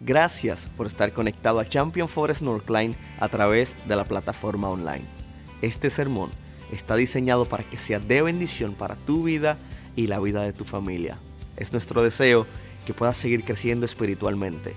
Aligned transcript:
Gracias 0.00 0.70
por 0.76 0.86
estar 0.86 1.12
conectado 1.12 1.58
a 1.58 1.68
Champion 1.68 2.08
Forest 2.08 2.42
Northline 2.42 2.96
a 3.18 3.28
través 3.28 3.76
de 3.88 3.96
la 3.96 4.04
plataforma 4.04 4.70
online. 4.70 5.04
Este 5.60 5.90
sermón 5.90 6.30
está 6.70 6.94
diseñado 6.94 7.46
para 7.46 7.64
que 7.64 7.78
sea 7.78 7.98
de 7.98 8.22
bendición 8.22 8.74
para 8.74 8.94
tu 8.94 9.24
vida 9.24 9.56
y 9.96 10.06
la 10.06 10.20
vida 10.20 10.42
de 10.42 10.52
tu 10.52 10.64
familia. 10.64 11.18
Es 11.56 11.72
nuestro 11.72 12.00
deseo 12.04 12.46
que 12.86 12.94
puedas 12.94 13.16
seguir 13.16 13.42
creciendo 13.44 13.86
espiritualmente. 13.86 14.76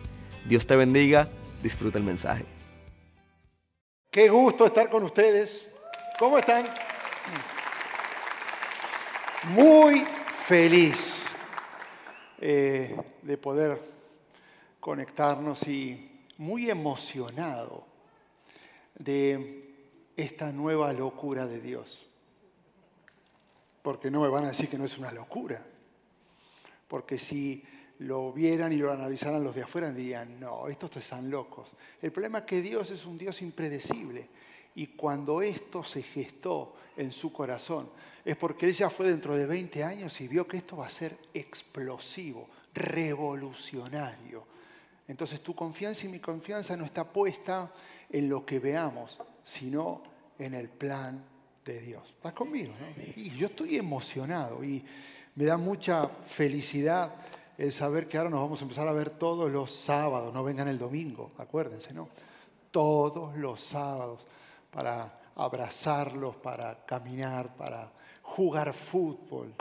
Dios 0.49 0.65
te 0.65 0.75
bendiga, 0.75 1.29
disfruta 1.61 1.99
el 1.99 2.03
mensaje. 2.03 2.45
Qué 4.09 4.27
gusto 4.27 4.65
estar 4.65 4.89
con 4.89 5.03
ustedes. 5.03 5.69
¿Cómo 6.17 6.39
están? 6.39 6.65
Muy 9.49 10.03
feliz 10.47 11.25
eh, 12.39 12.95
de 13.21 13.37
poder 13.37 14.00
conectarnos 14.81 15.65
y 15.67 16.25
muy 16.37 16.69
emocionado 16.69 17.85
de 18.97 19.73
esta 20.17 20.51
nueva 20.51 20.91
locura 20.91 21.45
de 21.47 21.61
Dios. 21.61 22.03
Porque 23.81 24.11
no 24.11 24.21
me 24.21 24.27
van 24.27 24.45
a 24.45 24.49
decir 24.49 24.67
que 24.67 24.77
no 24.77 24.85
es 24.85 24.97
una 24.97 25.11
locura. 25.11 25.63
Porque 26.87 27.17
si 27.17 27.63
lo 27.99 28.33
vieran 28.33 28.73
y 28.73 28.77
lo 28.77 28.91
analizaran 28.91 29.43
los 29.43 29.55
de 29.55 29.61
afuera 29.61 29.91
dirían, 29.91 30.39
no, 30.39 30.67
estos 30.67 30.97
están 30.97 31.29
locos. 31.29 31.69
El 32.01 32.11
problema 32.11 32.39
es 32.39 32.45
que 32.45 32.61
Dios 32.61 32.89
es 32.89 33.05
un 33.05 33.17
Dios 33.17 33.41
impredecible. 33.43 34.27
Y 34.73 34.87
cuando 34.87 35.41
esto 35.41 35.83
se 35.83 36.01
gestó 36.01 36.75
en 36.97 37.11
su 37.11 37.31
corazón, 37.31 37.89
es 38.25 38.35
porque 38.35 38.65
Él 38.65 38.73
ya 38.73 38.89
fue 38.89 39.07
dentro 39.07 39.35
de 39.35 39.45
20 39.45 39.83
años 39.83 40.19
y 40.21 40.27
vio 40.27 40.47
que 40.47 40.57
esto 40.57 40.77
va 40.77 40.87
a 40.87 40.89
ser 40.89 41.17
explosivo, 41.33 42.49
revolucionario. 42.73 44.50
Entonces 45.11 45.41
tu 45.41 45.53
confianza 45.53 46.05
y 46.05 46.09
mi 46.09 46.19
confianza 46.19 46.77
no 46.77 46.85
está 46.85 47.03
puesta 47.03 47.69
en 48.09 48.29
lo 48.29 48.45
que 48.45 48.59
veamos, 48.59 49.19
sino 49.43 50.01
en 50.39 50.53
el 50.53 50.69
plan 50.69 51.21
de 51.65 51.81
Dios. 51.81 52.11
¿Estás 52.11 52.31
conmigo? 52.31 52.71
Y 53.17 53.31
yo 53.31 53.47
estoy 53.47 53.75
emocionado 53.75 54.63
y 54.63 54.81
me 55.35 55.43
da 55.43 55.57
mucha 55.57 56.07
felicidad 56.07 57.13
el 57.57 57.73
saber 57.73 58.07
que 58.07 58.17
ahora 58.17 58.29
nos 58.29 58.39
vamos 58.39 58.61
a 58.61 58.63
empezar 58.63 58.87
a 58.87 58.93
ver 58.93 59.09
todos 59.09 59.51
los 59.51 59.73
sábados, 59.73 60.33
no 60.33 60.45
vengan 60.45 60.69
el 60.69 60.79
domingo, 60.79 61.31
acuérdense, 61.37 61.93
¿no? 61.93 62.07
Todos 62.71 63.35
los 63.35 63.61
sábados 63.61 64.25
para 64.71 65.19
abrazarlos, 65.35 66.37
para 66.37 66.85
caminar, 66.85 67.53
para 67.57 67.91
jugar 68.21 68.73
fútbol. 68.73 69.53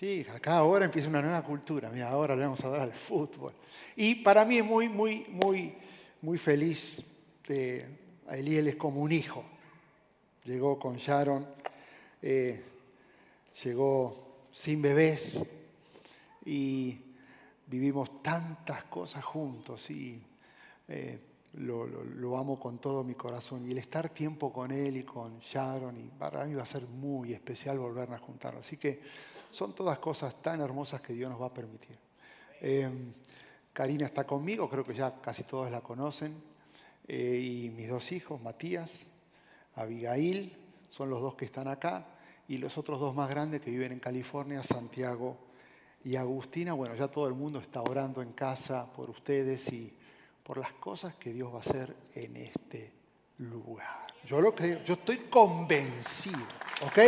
Sí, 0.00 0.26
acá 0.34 0.56
ahora 0.56 0.86
empieza 0.86 1.10
una 1.10 1.20
nueva 1.20 1.42
cultura. 1.44 1.90
Mira, 1.90 2.08
ahora 2.08 2.34
le 2.34 2.44
vamos 2.44 2.64
a 2.64 2.70
dar 2.70 2.80
al 2.80 2.92
fútbol. 2.94 3.52
Y 3.94 4.14
para 4.14 4.46
mí 4.46 4.56
es 4.56 4.64
muy, 4.64 4.88
muy, 4.88 5.26
muy, 5.28 5.74
muy 6.22 6.38
feliz. 6.38 7.04
A 8.26 8.34
Eliel 8.34 8.68
es 8.68 8.76
como 8.76 9.02
un 9.02 9.12
hijo. 9.12 9.44
Llegó 10.46 10.78
con 10.78 10.96
Sharon, 10.96 11.46
eh, 12.22 12.64
llegó 13.62 14.46
sin 14.50 14.80
bebés 14.80 15.38
y 16.46 16.98
vivimos 17.66 18.22
tantas 18.22 18.84
cosas 18.84 19.22
juntos 19.22 19.90
y 19.90 20.18
eh, 20.88 21.18
lo, 21.58 21.86
lo, 21.86 22.38
amo 22.38 22.58
con 22.58 22.78
todo 22.78 23.04
mi 23.04 23.16
corazón. 23.16 23.68
Y 23.68 23.72
el 23.72 23.78
estar 23.78 24.08
tiempo 24.08 24.50
con 24.50 24.70
él 24.70 24.96
y 24.96 25.02
con 25.02 25.40
Sharon, 25.40 25.98
y 25.98 26.08
para 26.08 26.46
mí 26.46 26.54
va 26.54 26.62
a 26.62 26.66
ser 26.66 26.86
muy 26.86 27.34
especial 27.34 27.78
volvernos 27.78 28.18
a 28.18 28.24
juntarnos. 28.24 28.64
Así 28.64 28.78
que 28.78 29.02
son 29.50 29.74
todas 29.74 29.98
cosas 29.98 30.40
tan 30.42 30.60
hermosas 30.60 31.00
que 31.00 31.12
Dios 31.12 31.30
nos 31.30 31.40
va 31.40 31.46
a 31.46 31.54
permitir. 31.54 31.98
Em, 32.60 33.12
Karina 33.72 34.06
está 34.06 34.24
conmigo, 34.24 34.68
creo 34.68 34.84
que 34.84 34.94
ya 34.94 35.20
casi 35.20 35.44
todos 35.44 35.70
la 35.70 35.80
conocen. 35.80 36.34
Eh, 37.06 37.64
y 37.64 37.70
mis 37.70 37.88
dos 37.88 38.12
hijos, 38.12 38.40
Matías, 38.40 39.06
Abigail, 39.74 40.56
son 40.88 41.10
los 41.10 41.20
dos 41.20 41.34
que 41.34 41.44
están 41.44 41.68
acá. 41.68 42.06
Y 42.48 42.58
los 42.58 42.76
otros 42.78 42.98
dos 43.00 43.14
más 43.14 43.30
grandes 43.30 43.60
que 43.60 43.70
viven 43.70 43.92
en 43.92 44.00
California, 44.00 44.62
Santiago 44.62 45.36
y 46.04 46.16
Agustina. 46.16 46.72
Bueno, 46.72 46.94
ya 46.94 47.08
todo 47.08 47.28
el 47.28 47.34
mundo 47.34 47.60
está 47.60 47.80
orando 47.80 48.22
en 48.22 48.32
casa 48.32 48.92
por 48.92 49.08
ustedes 49.08 49.72
y 49.72 49.92
por 50.42 50.58
las 50.58 50.72
cosas 50.72 51.14
que 51.14 51.32
Dios 51.32 51.52
va 51.52 51.58
a 51.58 51.60
hacer 51.60 51.94
en 52.14 52.36
este 52.36 52.92
lugar. 53.38 54.06
Yo 54.26 54.40
lo 54.40 54.54
creo, 54.54 54.82
yo 54.82 54.94
estoy 54.94 55.18
convencido, 55.30 56.40
¿ok? 56.82 56.98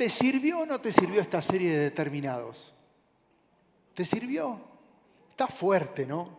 ¿Te 0.00 0.08
sirvió 0.08 0.60
o 0.60 0.64
no 0.64 0.80
te 0.80 0.94
sirvió 0.94 1.20
esta 1.20 1.42
serie 1.42 1.72
de 1.72 1.78
determinados? 1.80 2.72
¿Te 3.92 4.06
sirvió? 4.06 4.58
Está 5.28 5.46
fuerte, 5.46 6.06
¿no? 6.06 6.38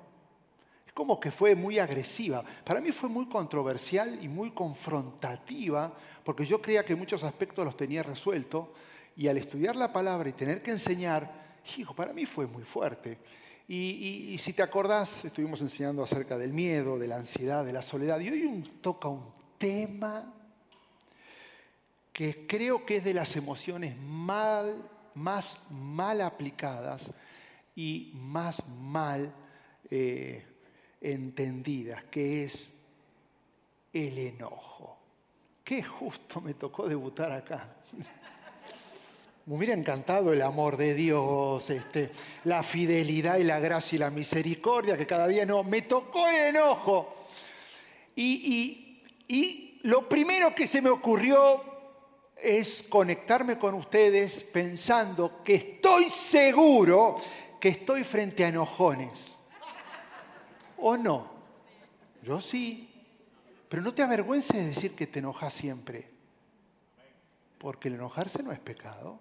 Es 0.87 0.91
como 0.93 1.19
que 1.19 1.29
fue 1.29 1.53
muy 1.53 1.77
agresiva. 1.77 2.43
Para 2.65 2.81
mí 2.81 2.91
fue 2.91 3.07
muy 3.07 3.29
controversial 3.29 4.17
y 4.19 4.27
muy 4.27 4.49
confrontativa, 4.49 5.95
porque 6.23 6.43
yo 6.43 6.59
creía 6.59 6.83
que 6.83 6.95
muchos 6.95 7.23
aspectos 7.23 7.63
los 7.63 7.77
tenía 7.77 8.01
resueltos, 8.01 8.69
y 9.15 9.27
al 9.27 9.37
estudiar 9.37 9.75
la 9.75 9.93
palabra 9.93 10.27
y 10.27 10.33
tener 10.33 10.63
que 10.63 10.71
enseñar, 10.71 11.59
hijo, 11.77 11.93
para 11.93 12.13
mí 12.13 12.25
fue 12.25 12.47
muy 12.47 12.63
fuerte. 12.63 13.19
Y, 13.67 14.35
si 14.39 14.53
te 14.53 14.63
acordás, 14.63 15.23
estuvimos 15.23 15.61
enseñando 15.61 16.03
acerca 16.03 16.35
del 16.35 16.51
miedo, 16.51 16.97
de 16.97 17.07
la 17.07 17.17
ansiedad, 17.17 17.63
de 17.63 17.73
la 17.73 17.83
soledad, 17.83 18.19
y 18.21 18.29
hoy 18.31 18.63
toca 18.81 19.07
un 19.07 19.31
tema 19.59 20.40
que 22.11 22.45
creo 22.45 22.85
que 22.85 22.97
es 22.97 23.03
de 23.03 23.13
las 23.13 23.35
emociones 23.35 23.95
más 23.97 25.57
mal 25.69 26.21
aplicadas 26.21 27.09
y 27.75 28.11
más 28.15 28.61
mal 28.67 29.33
eh, 29.89 30.45
entendidas, 30.99 32.03
que 32.05 32.45
es 32.45 32.69
el 33.93 34.17
enojo. 34.17 34.97
Qué 35.63 35.83
justo 35.83 36.41
me 36.41 36.53
tocó 36.53 36.87
debutar 36.87 37.31
acá. 37.31 37.75
Me 39.43 39.55
hubiera 39.55 39.73
encantado 39.73 40.31
el 40.33 40.41
amor 40.43 40.77
de 40.77 40.93
Dios, 40.93 41.67
este, 41.71 42.11
la 42.43 42.61
fidelidad 42.61 43.37
y 43.39 43.43
la 43.43 43.59
gracia 43.59 43.95
y 43.95 43.99
la 43.99 44.11
misericordia, 44.11 44.95
que 44.95 45.07
cada 45.07 45.27
día 45.27 45.47
no, 45.47 45.63
me 45.63 45.81
tocó 45.81 46.27
el 46.27 46.55
enojo. 46.55 47.25
y, 48.15 49.01
y 49.27 49.79
lo 49.81 50.07
primero 50.07 50.53
que 50.53 50.67
se 50.67 50.79
me 50.79 50.91
ocurrió 50.91 51.70
es 52.41 52.83
conectarme 52.83 53.57
con 53.57 53.75
ustedes 53.75 54.41
pensando 54.43 55.43
que 55.43 55.55
estoy 55.55 56.09
seguro 56.09 57.17
que 57.59 57.69
estoy 57.69 58.03
frente 58.03 58.43
a 58.43 58.47
enojones. 58.47 59.11
¿O 60.77 60.97
no? 60.97 61.29
Yo 62.23 62.41
sí. 62.41 62.89
Pero 63.69 63.83
no 63.83 63.93
te 63.93 64.01
avergüences 64.01 64.55
de 64.55 64.67
decir 64.67 64.95
que 64.95 65.07
te 65.07 65.19
enojas 65.19 65.53
siempre. 65.53 66.09
Porque 67.59 67.87
el 67.87 67.95
enojarse 67.95 68.41
no 68.41 68.51
es 68.51 68.59
pecado. 68.59 69.19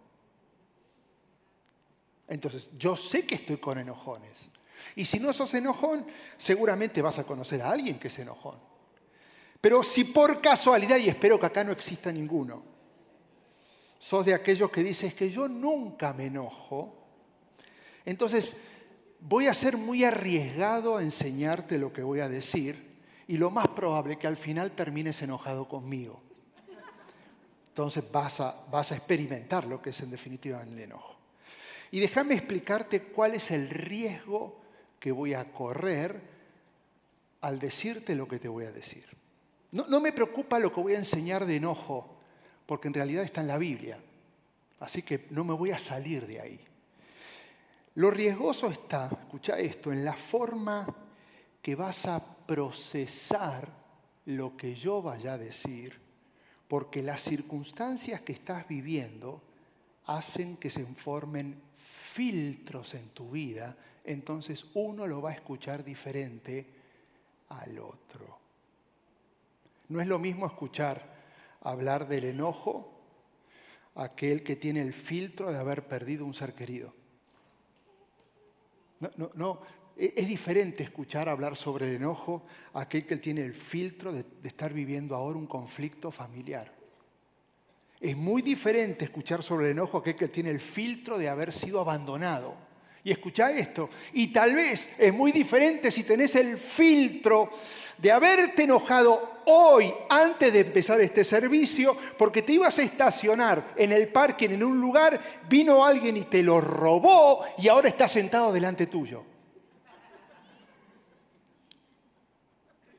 Entonces, 2.26 2.70
yo 2.78 2.96
sé 2.96 3.26
que 3.26 3.34
estoy 3.34 3.58
con 3.58 3.78
enojones. 3.78 4.48
Y 4.96 5.04
si 5.04 5.20
no 5.20 5.32
sos 5.32 5.52
enojón, 5.52 6.06
seguramente 6.38 7.02
vas 7.02 7.18
a 7.18 7.24
conocer 7.24 7.60
a 7.60 7.70
alguien 7.70 7.98
que 7.98 8.08
es 8.08 8.18
enojón. 8.18 8.58
Pero 9.60 9.82
si 9.82 10.04
por 10.04 10.40
casualidad, 10.40 10.96
y 10.96 11.08
espero 11.08 11.38
que 11.38 11.46
acá 11.46 11.62
no 11.62 11.72
exista 11.72 12.10
ninguno, 12.10 12.69
sos 14.00 14.24
de 14.24 14.34
aquellos 14.34 14.70
que 14.70 14.82
dices 14.82 15.14
que 15.14 15.30
yo 15.30 15.46
nunca 15.46 16.12
me 16.12 16.24
enojo, 16.26 16.96
entonces 18.04 18.56
voy 19.20 19.46
a 19.46 19.54
ser 19.54 19.76
muy 19.76 20.04
arriesgado 20.04 20.96
a 20.96 21.02
enseñarte 21.02 21.78
lo 21.78 21.92
que 21.92 22.02
voy 22.02 22.20
a 22.20 22.28
decir 22.28 22.90
y 23.28 23.36
lo 23.36 23.50
más 23.50 23.68
probable 23.68 24.18
que 24.18 24.26
al 24.26 24.38
final 24.38 24.72
termines 24.72 25.20
enojado 25.22 25.68
conmigo. 25.68 26.22
Entonces 27.68 28.10
vas 28.10 28.40
a, 28.40 28.64
vas 28.70 28.90
a 28.90 28.96
experimentar 28.96 29.66
lo 29.66 29.80
que 29.80 29.90
es 29.90 30.00
en 30.00 30.10
definitiva 30.10 30.62
el 30.62 30.78
enojo. 30.78 31.16
Y 31.92 32.00
déjame 32.00 32.34
explicarte 32.34 33.02
cuál 33.02 33.34
es 33.34 33.50
el 33.50 33.68
riesgo 33.68 34.60
que 34.98 35.12
voy 35.12 35.34
a 35.34 35.52
correr 35.52 36.20
al 37.42 37.58
decirte 37.58 38.14
lo 38.14 38.26
que 38.26 38.38
te 38.38 38.48
voy 38.48 38.64
a 38.64 38.72
decir. 38.72 39.04
No, 39.72 39.86
no 39.86 40.00
me 40.00 40.12
preocupa 40.12 40.58
lo 40.58 40.72
que 40.72 40.80
voy 40.80 40.94
a 40.94 40.98
enseñar 40.98 41.46
de 41.46 41.56
enojo, 41.56 42.19
porque 42.70 42.86
en 42.86 42.94
realidad 42.94 43.24
está 43.24 43.40
en 43.40 43.48
la 43.48 43.58
Biblia. 43.58 43.98
Así 44.78 45.02
que 45.02 45.26
no 45.30 45.42
me 45.42 45.54
voy 45.54 45.72
a 45.72 45.78
salir 45.80 46.24
de 46.24 46.40
ahí. 46.40 46.60
Lo 47.96 48.12
riesgoso 48.12 48.68
está, 48.68 49.06
escucha 49.06 49.58
esto, 49.58 49.90
en 49.90 50.04
la 50.04 50.12
forma 50.12 50.86
que 51.60 51.74
vas 51.74 52.06
a 52.06 52.24
procesar 52.46 53.68
lo 54.26 54.56
que 54.56 54.76
yo 54.76 55.02
vaya 55.02 55.32
a 55.32 55.38
decir, 55.38 55.98
porque 56.68 57.02
las 57.02 57.22
circunstancias 57.22 58.20
que 58.20 58.34
estás 58.34 58.68
viviendo 58.68 59.42
hacen 60.06 60.56
que 60.56 60.70
se 60.70 60.84
formen 60.84 61.60
filtros 62.12 62.94
en 62.94 63.08
tu 63.08 63.32
vida, 63.32 63.76
entonces 64.04 64.64
uno 64.74 65.08
lo 65.08 65.20
va 65.20 65.30
a 65.30 65.34
escuchar 65.34 65.82
diferente 65.82 66.68
al 67.48 67.80
otro. 67.80 68.38
No 69.88 70.00
es 70.00 70.06
lo 70.06 70.20
mismo 70.20 70.46
escuchar 70.46 71.18
hablar 71.60 72.08
del 72.08 72.24
enojo, 72.24 72.92
aquel 73.94 74.42
que 74.42 74.56
tiene 74.56 74.82
el 74.82 74.92
filtro 74.92 75.52
de 75.52 75.58
haber 75.58 75.86
perdido 75.86 76.24
un 76.24 76.34
ser 76.34 76.54
querido. 76.54 76.94
No, 79.16 79.30
no, 79.34 79.60
e, 79.96 80.12
es 80.16 80.28
diferente 80.28 80.82
escuchar 80.82 81.28
hablar 81.28 81.56
sobre 81.56 81.88
el 81.88 81.96
enojo 81.96 82.44
a 82.74 82.82
aquel 82.82 83.06
que 83.06 83.16
tiene 83.16 83.42
el 83.42 83.54
filtro 83.54 84.12
de, 84.12 84.24
de 84.24 84.48
estar 84.48 84.72
viviendo 84.72 85.14
ahora 85.14 85.38
un 85.38 85.46
conflicto 85.46 86.10
familiar. 86.10 86.72
Es 88.00 88.16
muy 88.16 88.40
diferente 88.40 89.04
escuchar 89.04 89.42
sobre 89.42 89.66
el 89.66 89.72
enojo 89.72 89.98
a 89.98 90.00
aquel 90.00 90.16
que 90.16 90.28
tiene 90.28 90.50
el 90.50 90.60
filtro 90.60 91.18
de 91.18 91.28
haber 91.28 91.52
sido 91.52 91.80
abandonado. 91.80 92.69
Y 93.02 93.10
escucha 93.10 93.50
esto, 93.50 93.88
y 94.12 94.28
tal 94.28 94.54
vez 94.54 94.94
es 94.98 95.12
muy 95.12 95.32
diferente 95.32 95.90
si 95.90 96.04
tenés 96.04 96.34
el 96.34 96.58
filtro 96.58 97.50
de 97.96 98.12
haberte 98.12 98.64
enojado 98.64 99.40
hoy 99.46 99.92
antes 100.08 100.52
de 100.52 100.60
empezar 100.60 101.00
este 101.00 101.24
servicio 101.24 101.96
porque 102.18 102.42
te 102.42 102.52
ibas 102.52 102.78
a 102.78 102.82
estacionar 102.82 103.72
en 103.76 103.92
el 103.92 104.08
parque 104.08 104.46
en 104.46 104.62
un 104.62 104.80
lugar, 104.80 105.20
vino 105.48 105.84
alguien 105.84 106.16
y 106.16 106.24
te 106.24 106.42
lo 106.42 106.60
robó 106.60 107.44
y 107.58 107.68
ahora 107.68 107.88
está 107.88 108.08
sentado 108.08 108.52
delante 108.52 108.86
tuyo. 108.86 109.24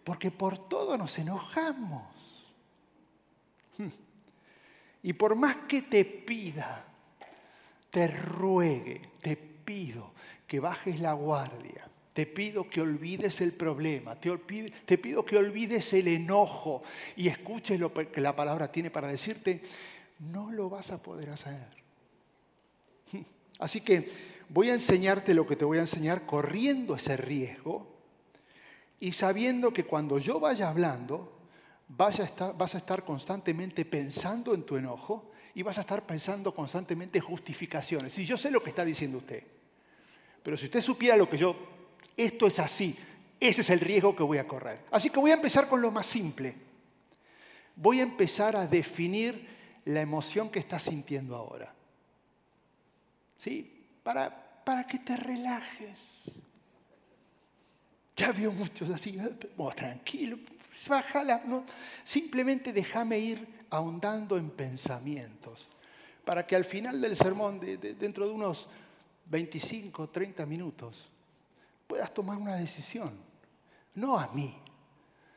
Porque 0.03 0.31
por 0.31 0.57
todo 0.67 0.97
nos 0.97 1.17
enojamos. 1.19 2.03
Y 5.03 5.13
por 5.13 5.35
más 5.35 5.57
que 5.67 5.83
te 5.83 6.05
pida, 6.05 6.85
te 7.89 8.07
ruegue, 8.07 9.10
pido 9.71 10.11
que 10.45 10.59
bajes 10.59 10.99
la 10.99 11.13
guardia. 11.13 11.87
Te 12.11 12.25
pido 12.25 12.69
que 12.69 12.81
olvides 12.81 13.39
el 13.39 13.53
problema, 13.53 14.19
te, 14.19 14.97
pido 14.97 15.23
que 15.23 15.37
olvides 15.37 15.93
el 15.93 16.09
enojo 16.09 16.83
y 17.15 17.29
escuches 17.29 17.79
lo 17.79 17.93
que 17.93 18.19
la 18.19 18.35
palabra 18.35 18.69
tiene 18.69 18.91
para 18.91 19.07
decirte, 19.07 19.61
no 20.19 20.51
lo 20.51 20.69
vas 20.69 20.91
a 20.91 21.01
poder 21.01 21.29
hacer. 21.29 21.69
Así 23.59 23.79
que 23.79 24.11
voy 24.49 24.69
a 24.71 24.73
enseñarte 24.73 25.33
lo 25.33 25.47
que 25.47 25.55
te 25.55 25.63
voy 25.63 25.77
a 25.77 25.81
enseñar 25.81 26.25
corriendo 26.25 26.97
ese 26.97 27.15
riesgo 27.15 27.95
y 28.99 29.13
sabiendo 29.13 29.71
que 29.71 29.85
cuando 29.85 30.17
yo 30.17 30.41
vaya 30.41 30.67
hablando, 30.67 31.39
vas 31.87 32.19
a 32.19 32.25
estar, 32.25 32.57
vas 32.57 32.75
a 32.75 32.79
estar 32.79 33.05
constantemente 33.05 33.85
pensando 33.85 34.53
en 34.53 34.63
tu 34.63 34.75
enojo 34.75 35.31
y 35.55 35.63
vas 35.63 35.77
a 35.77 35.81
estar 35.81 36.05
pensando 36.05 36.53
constantemente 36.53 37.19
en 37.19 37.23
justificaciones. 37.23 38.11
Si 38.11 38.25
yo 38.25 38.37
sé 38.37 38.51
lo 38.51 38.61
que 38.61 38.71
está 38.71 38.83
diciendo 38.83 39.19
usted, 39.19 39.60
pero 40.43 40.57
si 40.57 40.65
usted 40.65 40.81
supiera 40.81 41.17
lo 41.17 41.29
que 41.29 41.37
yo, 41.37 41.55
esto 42.17 42.47
es 42.47 42.59
así, 42.59 42.97
ese 43.39 43.61
es 43.61 43.69
el 43.69 43.79
riesgo 43.79 44.15
que 44.15 44.23
voy 44.23 44.37
a 44.37 44.47
correr. 44.47 44.83
Así 44.91 45.09
que 45.09 45.19
voy 45.19 45.31
a 45.31 45.35
empezar 45.35 45.67
con 45.67 45.81
lo 45.81 45.91
más 45.91 46.07
simple. 46.07 46.55
Voy 47.75 47.99
a 47.99 48.03
empezar 48.03 48.55
a 48.55 48.67
definir 48.67 49.47
la 49.85 50.01
emoción 50.01 50.49
que 50.49 50.59
estás 50.59 50.83
sintiendo 50.83 51.35
ahora. 51.35 51.73
¿Sí? 53.37 53.85
Para, 54.03 54.63
para 54.63 54.85
que 54.85 54.99
te 54.99 55.15
relajes. 55.15 55.97
Ya 58.15 58.31
vio 58.31 58.51
muchos 58.51 58.89
así, 58.91 59.17
oh, 59.57 59.71
tranquilo, 59.71 60.37
bájala. 60.87 61.41
No. 61.45 61.65
Simplemente 62.03 62.71
déjame 62.71 63.17
ir 63.17 63.47
ahondando 63.71 64.37
en 64.37 64.49
pensamientos 64.51 65.67
para 66.25 66.45
que 66.45 66.55
al 66.55 66.65
final 66.65 67.01
del 67.01 67.15
sermón, 67.15 67.59
dentro 67.59 68.27
de 68.27 68.33
unos 68.33 68.67
25, 69.25 70.09
30 70.09 70.45
minutos, 70.45 71.09
puedas 71.87 72.13
tomar 72.13 72.37
una 72.37 72.55
decisión. 72.55 73.11
No 73.95 74.17
a 74.17 74.27
mí, 74.27 74.55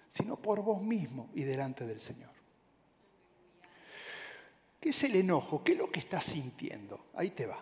sino 0.08 0.36
por 0.36 0.62
vos 0.62 0.80
mismo 0.80 1.30
y 1.34 1.42
delante 1.42 1.84
del 1.84 2.00
Señor. 2.00 2.30
¿Qué 4.80 4.90
es 4.90 5.04
el 5.04 5.16
enojo? 5.16 5.64
¿Qué 5.64 5.72
es 5.72 5.78
lo 5.78 5.90
que 5.90 6.00
estás 6.00 6.24
sintiendo? 6.24 7.06
Ahí 7.14 7.30
te 7.30 7.46
va. 7.46 7.58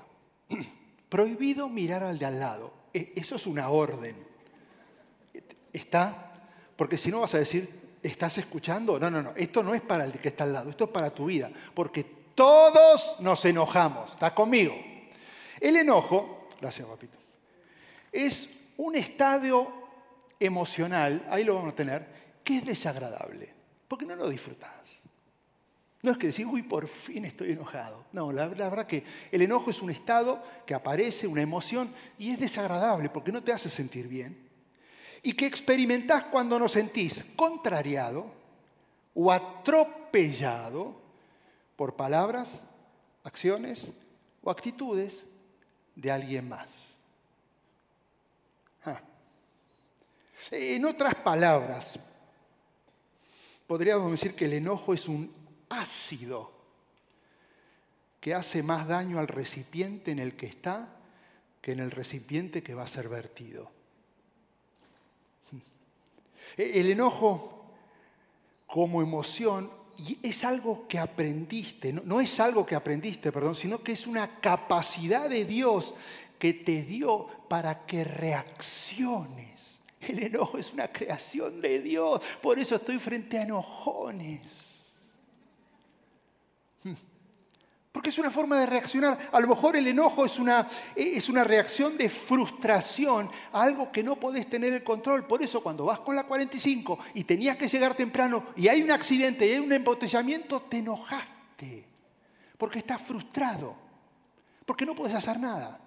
Prohibido 1.09 1.69
mirar 1.69 2.03
al 2.03 2.19
de 2.19 2.27
al 2.27 2.39
lado. 2.41 2.73
E, 2.93 3.13
eso 3.17 3.37
es 3.37 3.47
una 3.47 3.71
orden. 3.71 4.17
¿Está? 5.73 6.33
Porque 6.77 6.99
si 6.99 7.11
no 7.11 7.21
vas 7.21 7.35
a 7.35 7.39
decir, 7.39 7.99
¿estás 8.03 8.39
escuchando? 8.39 8.99
No, 8.99 9.11
no, 9.11 9.23
no, 9.23 9.33
esto 9.37 9.63
no 9.63 9.73
es 9.73 9.81
para 9.81 10.05
el 10.05 10.13
que 10.21 10.29
está 10.29 10.45
al 10.45 10.53
lado, 10.53 10.71
esto 10.71 10.85
es 10.85 10.91
para 10.91 11.11
tu 11.11 11.27
vida. 11.27 11.51
Porque 11.75 12.05
todos 12.35 13.21
nos 13.21 13.45
enojamos, 13.45 14.13
¿estás 14.13 14.33
conmigo? 14.33 14.75
El 15.63 15.77
enojo, 15.77 16.49
gracias 16.61 16.89
papito, 16.89 17.17
es 18.11 18.53
un 18.79 18.97
estadio 18.97 19.73
emocional, 20.41 21.25
ahí 21.31 21.45
lo 21.45 21.55
vamos 21.55 21.73
a 21.73 21.77
tener, 21.77 22.05
que 22.43 22.59
es 22.59 22.67
desagradable, 22.67 23.55
porque 23.87 24.05
no 24.05 24.17
lo 24.17 24.29
disfrutas. 24.29 24.73
No 26.03 26.11
es 26.11 26.19
que 26.19 26.27
decir, 26.27 26.47
uy, 26.47 26.63
por 26.63 26.89
fin 26.89 27.25
estoy 27.27 27.53
enojado. 27.53 28.07
No, 28.13 28.33
la, 28.33 28.47
la, 28.47 28.69
verdad 28.69 28.89
que 28.89 29.05
el 29.31 29.43
enojo 29.43 29.71
es 29.71 29.81
un 29.81 29.91
estado 29.91 30.43
que 30.67 30.75
aparece, 30.75 31.29
una 31.29 31.43
emoción, 31.43 31.95
y 32.19 32.33
es 32.33 32.41
desagradable 32.41 33.09
porque 33.09 33.31
no 33.31 33.41
te 33.41 33.53
hace 33.53 33.71
sentir 33.71 34.09
bien 34.09 34.51
y 35.23 35.35
que 35.35 35.47
experimentás 35.47 36.25
cuando 36.25 36.59
nos 36.59 36.73
sentís 36.73 37.25
contrariado 37.37 38.27
o 39.15 39.31
atropellado 39.31 40.97
por 41.77 41.95
palabras, 41.95 42.61
acciones 43.23 43.93
o 44.43 44.51
actitudes 44.51 45.25
de 45.95 46.11
alguien 46.11 46.49
más. 46.49 46.69
Ah. 48.85 49.01
En 50.51 50.85
otras 50.85 51.15
palabras, 51.17 51.99
podríamos 53.67 54.11
decir 54.11 54.35
que 54.35 54.47
el 54.47 54.55
enojo 54.55 54.95
es 54.95 55.09
un 55.09 55.33
ácido 55.69 56.53
que 58.21 58.35
hace 58.35 58.63
más 58.63 58.87
daño 58.87 59.19
al 59.19 59.29
recipiente 59.29 60.11
en 60.11 60.19
el 60.19 60.37
que 60.37 60.47
está 60.47 60.89
que 61.61 61.73
en 61.73 61.79
el 61.79 61.93
recipiente 61.93 62.63
que 62.63 62.75
va 62.75 62.83
a 62.83 62.89
ser 62.89 63.09
vertido. 63.09 63.71
El 66.57 66.91
enojo 66.91 67.73
como 68.67 69.01
emoción 69.01 69.71
es 70.23 70.45
algo 70.45 70.87
que 70.89 70.99
aprendiste, 70.99 71.93
no, 71.93 72.21
es 72.21 72.41
algo 72.41 72.65
que 72.67 72.75
aprendiste, 72.75 73.33
perdón, 73.33 73.55
sino 73.55 73.83
que 73.83 73.93
es 73.93 74.07
una 74.07 74.41
capacidad 74.41 75.29
de 75.29 75.45
Dios 75.45 75.95
que 76.39 76.55
te 76.55 76.83
dio 76.83 77.27
para 77.49 77.87
que 77.87 78.05
reacciones. 78.05 79.51
El 80.01 80.23
enojo 80.25 80.59
es 80.59 80.73
una 80.73 80.89
creación 80.89 81.61
de 81.61 81.81
Dios, 81.81 82.21
por 82.43 82.59
eso 82.59 82.77
estoy 82.77 82.99
frente 82.99 83.39
a 83.39 83.43
enojones. 83.43 84.41
Porque 87.93 88.09
es 88.09 88.17
una 88.17 88.31
forma 88.31 88.59
de 88.59 88.65
reaccionar. 88.65 89.19
A 89.31 89.39
lo 89.39 89.47
mejor 89.47 89.77
el 89.77 89.87
enojo 89.87 90.25
es 90.25 90.39
una, 90.39 90.67
es 90.97 91.29
una 91.29 91.45
reacción 91.45 91.99
de 91.99 92.09
frustración 92.09 93.31
a 93.53 93.63
algo 93.63 93.93
que 93.93 94.03
no 94.03 94.17
podés 94.17 94.49
tener 94.49 94.73
el 94.73 94.83
control. 94.83 95.27
Por 95.27 95.43
eso 95.43 95.63
cuando 95.63 95.85
vas 95.85 96.01
con 96.01 96.17
la 96.17 96.25
45 96.25 96.99
y 97.13 97.25
tenías 97.25 97.59
que 97.59 97.69
llegar 97.69 97.95
temprano 97.95 98.45
y 98.57 98.69
hay 98.69 98.83
un 98.83 98.91
accidente 98.91 99.47
y 99.47 99.53
hay 99.53 99.59
un 99.59 99.73
embotellamiento, 99.73 100.63
te 100.63 100.79
enojaste. 100.79 101.85
Porque 102.57 102.79
estás 102.79 103.03
frustrado. 103.03 103.77
Porque 104.65 104.87
no 104.87 104.95
puedes 104.95 105.15
hacer 105.15 105.39
nada. 105.39 105.79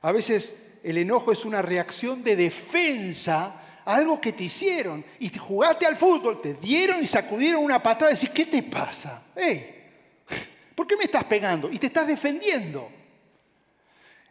A 0.00 0.10
veces 0.10 0.52
el 0.82 0.98
enojo 0.98 1.30
es 1.30 1.44
una 1.44 1.62
reacción 1.62 2.24
de 2.24 2.34
defensa 2.34 3.54
a 3.84 3.94
algo 3.94 4.20
que 4.20 4.32
te 4.32 4.42
hicieron. 4.42 5.04
Y 5.20 5.30
jugaste 5.38 5.86
al 5.86 5.94
fútbol, 5.94 6.40
te 6.40 6.54
dieron 6.54 7.04
y 7.04 7.06
sacudieron 7.06 7.62
una 7.62 7.80
patada 7.80 8.10
y 8.10 8.14
decís, 8.14 8.30
¿qué 8.30 8.46
te 8.46 8.64
pasa? 8.64 9.22
¡Eh! 9.36 9.78
¿Por 10.74 10.86
qué 10.86 10.96
me 10.96 11.04
estás 11.04 11.24
pegando? 11.24 11.70
Y 11.70 11.78
te 11.78 11.86
estás 11.86 12.06
defendiendo. 12.06 12.88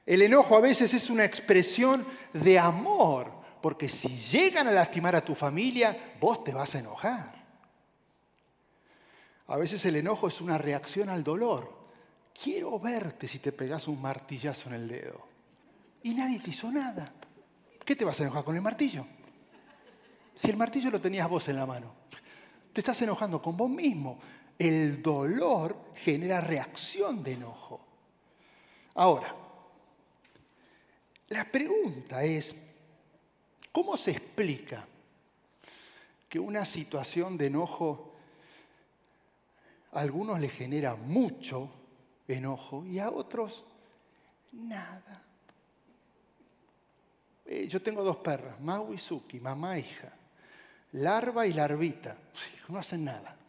El 0.05 0.21
enojo 0.24 0.55
a 0.55 0.62
veces 0.62 0.93
es 0.93 1.10
una 1.10 1.25
expresión 1.25 2.05
de 2.33 2.57
amor, 2.57 3.31
porque 3.62 3.88
si 3.88 4.07
llegan 4.07 4.67
a 4.67 4.71
lastimar 4.71 5.15
a 5.15 5.24
tu 5.24 5.36
familia, 5.36 6.15
vos 6.19 6.43
te 6.43 6.53
vas 6.53 6.74
a 6.75 6.79
enojar. 6.79 7.41
A 9.48 9.57
veces 9.57 9.86
el 9.86 9.98
enojo 9.98 10.27
es 10.27 10.41
una 10.41 10.57
reacción 10.57 11.10
al 11.10 11.24
dolor. 11.24 11.81
Quiero 12.41 12.79
verte 12.79 13.27
si 13.27 13.39
te 13.39 13.51
pegas 13.51 13.88
un 13.88 14.01
martillazo 14.01 14.69
en 14.69 14.75
el 14.75 14.88
dedo. 14.88 15.27
Y 16.03 16.15
nadie 16.15 16.39
te 16.39 16.50
hizo 16.50 16.71
nada. 16.71 17.13
¿Qué 17.86 17.95
te 17.95 18.05
vas 18.05 18.19
a 18.19 18.24
enojar 18.24 18.43
con 18.43 18.55
el 18.55 18.62
martillo? 18.62 19.05
Si 20.38 20.50
el 20.50 20.57
martillo 20.57 20.89
lo 20.89 21.00
tenías 21.00 21.29
vos 21.29 21.48
en 21.50 21.57
la 21.57 21.65
mano. 21.65 21.93
Te 22.74 22.81
estás 22.81 23.01
enojando 23.01 23.41
con 23.41 23.55
vos 23.57 23.69
mismo 23.69 24.19
el 24.61 25.01
dolor 25.01 25.75
genera 25.95 26.39
reacción 26.39 27.23
de 27.23 27.33
enojo. 27.33 27.81
Ahora, 28.93 29.35
la 31.29 31.51
pregunta 31.51 32.23
es, 32.23 32.55
¿cómo 33.71 33.97
se 33.97 34.11
explica 34.11 34.85
que 36.29 36.39
una 36.39 36.63
situación 36.63 37.37
de 37.39 37.47
enojo 37.47 38.13
a 39.93 39.99
algunos 39.99 40.39
le 40.39 40.49
genera 40.49 40.95
mucho 40.95 41.67
enojo 42.27 42.85
y 42.85 42.99
a 42.99 43.09
otros 43.09 43.63
nada? 44.51 45.23
Eh, 47.47 47.67
yo 47.67 47.81
tengo 47.81 48.03
dos 48.03 48.17
perras, 48.17 48.59
Mau 48.59 48.93
y 48.93 48.99
Suki, 48.99 49.39
mamá 49.39 49.77
e 49.77 49.79
hija. 49.79 50.13
Larva 50.93 51.47
y 51.47 51.53
larvita. 51.53 52.15
No 52.67 52.77
hacen 52.77 53.05
nada. 53.05 53.40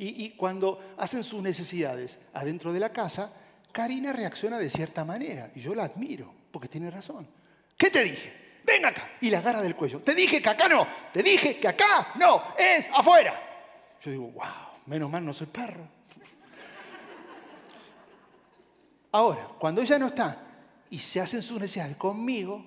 Y, 0.00 0.30
cuando 0.30 0.94
hacen 0.96 1.24
sus 1.24 1.42
necesidades 1.42 2.18
adentro 2.32 2.72
de 2.72 2.78
la 2.78 2.92
casa, 2.92 3.32
Karina 3.72 4.12
reacciona 4.12 4.56
de 4.56 4.70
cierta 4.70 5.04
manera. 5.04 5.50
Y 5.56 5.60
yo 5.60 5.74
la 5.74 5.84
admiro, 5.84 6.32
porque 6.52 6.68
tiene 6.68 6.88
razón. 6.88 7.26
¿Qué 7.76 7.90
te 7.90 8.04
dije? 8.04 8.60
Ven 8.64 8.86
acá. 8.86 9.10
Y 9.20 9.28
la 9.28 9.38
agarra 9.38 9.60
del 9.60 9.74
cuello. 9.74 9.98
Te 9.98 10.14
dije 10.14 10.40
que 10.40 10.48
acá 10.48 10.68
no. 10.68 10.86
Te 11.12 11.20
dije 11.20 11.58
que 11.58 11.66
acá 11.66 12.12
no. 12.14 12.54
Es 12.56 12.88
afuera. 12.94 13.34
Yo 14.00 14.10
digo, 14.12 14.30
wow, 14.30 14.78
menos 14.86 15.10
mal 15.10 15.24
no 15.24 15.32
soy 15.32 15.48
perro. 15.48 15.88
Ahora, 19.10 19.48
cuando 19.58 19.82
ella 19.82 19.98
no 19.98 20.06
está 20.06 20.44
y 20.90 20.98
se 21.00 21.20
hacen 21.20 21.42
sus 21.42 21.58
necesidades 21.60 21.96
conmigo, 21.96 22.64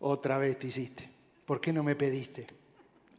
otra 0.00 0.36
vez 0.38 0.58
te 0.58 0.66
hiciste. 0.66 1.08
¿Por 1.44 1.60
qué 1.60 1.72
no 1.72 1.84
me 1.84 1.94
pediste? 1.94 2.46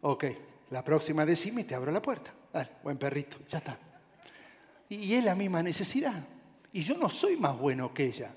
Ok, 0.02 0.26
la 0.72 0.84
próxima 0.84 1.26
decime 1.26 1.64
te 1.64 1.76
abro 1.76 1.92
la 1.92 2.02
puerta. 2.02 2.34
Dale, 2.54 2.70
buen 2.84 2.98
perrito, 2.98 3.38
ya 3.50 3.60
está. 3.60 3.78
Y 4.90 5.14
es 5.14 5.24
la 5.24 5.36
misma 5.36 5.62
necesidad. 5.64 6.24
Y 6.74 6.84
yo 6.84 6.98
no 6.98 7.10
soy 7.10 7.38
más 7.38 7.58
bueno 7.58 7.94
que 7.94 8.06
ella. 8.06 8.32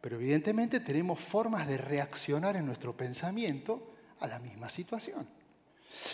Pero 0.00 0.16
evidentemente 0.16 0.80
tenemos 0.80 1.20
formas 1.20 1.66
de 1.66 1.78
reaccionar 1.78 2.56
en 2.56 2.66
nuestro 2.66 2.96
pensamiento 2.96 3.92
a 4.20 4.26
la 4.26 4.38
misma 4.38 4.68
situación. 4.68 5.28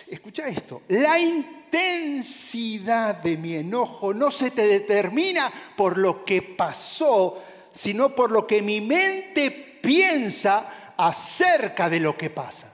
Escucha 0.07 0.47
esto, 0.49 0.83
la 0.89 1.19
intensidad 1.19 3.17
de 3.23 3.37
mi 3.37 3.55
enojo 3.55 4.13
no 4.13 4.31
se 4.31 4.51
te 4.51 4.67
determina 4.67 5.51
por 5.77 5.97
lo 5.97 6.25
que 6.25 6.43
pasó, 6.43 7.43
sino 7.73 8.15
por 8.15 8.31
lo 8.31 8.47
que 8.47 8.61
mi 8.61 8.81
mente 8.81 9.51
piensa 9.81 10.95
acerca 10.97 11.89
de 11.89 12.01
lo 12.01 12.17
que 12.17 12.29
pasa. 12.29 12.73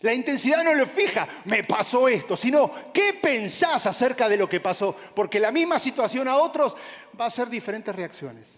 La 0.00 0.14
intensidad 0.14 0.64
no 0.64 0.74
lo 0.74 0.86
fija, 0.86 1.28
me 1.44 1.62
pasó 1.62 2.08
esto, 2.08 2.34
sino 2.36 2.90
qué 2.92 3.18
pensás 3.20 3.86
acerca 3.86 4.28
de 4.28 4.38
lo 4.38 4.48
que 4.48 4.60
pasó, 4.60 4.96
porque 5.14 5.38
la 5.38 5.52
misma 5.52 5.78
situación 5.78 6.26
a 6.26 6.36
otros 6.36 6.74
va 7.20 7.26
a 7.26 7.30
ser 7.30 7.50
diferentes 7.50 7.94
reacciones. 7.94 8.48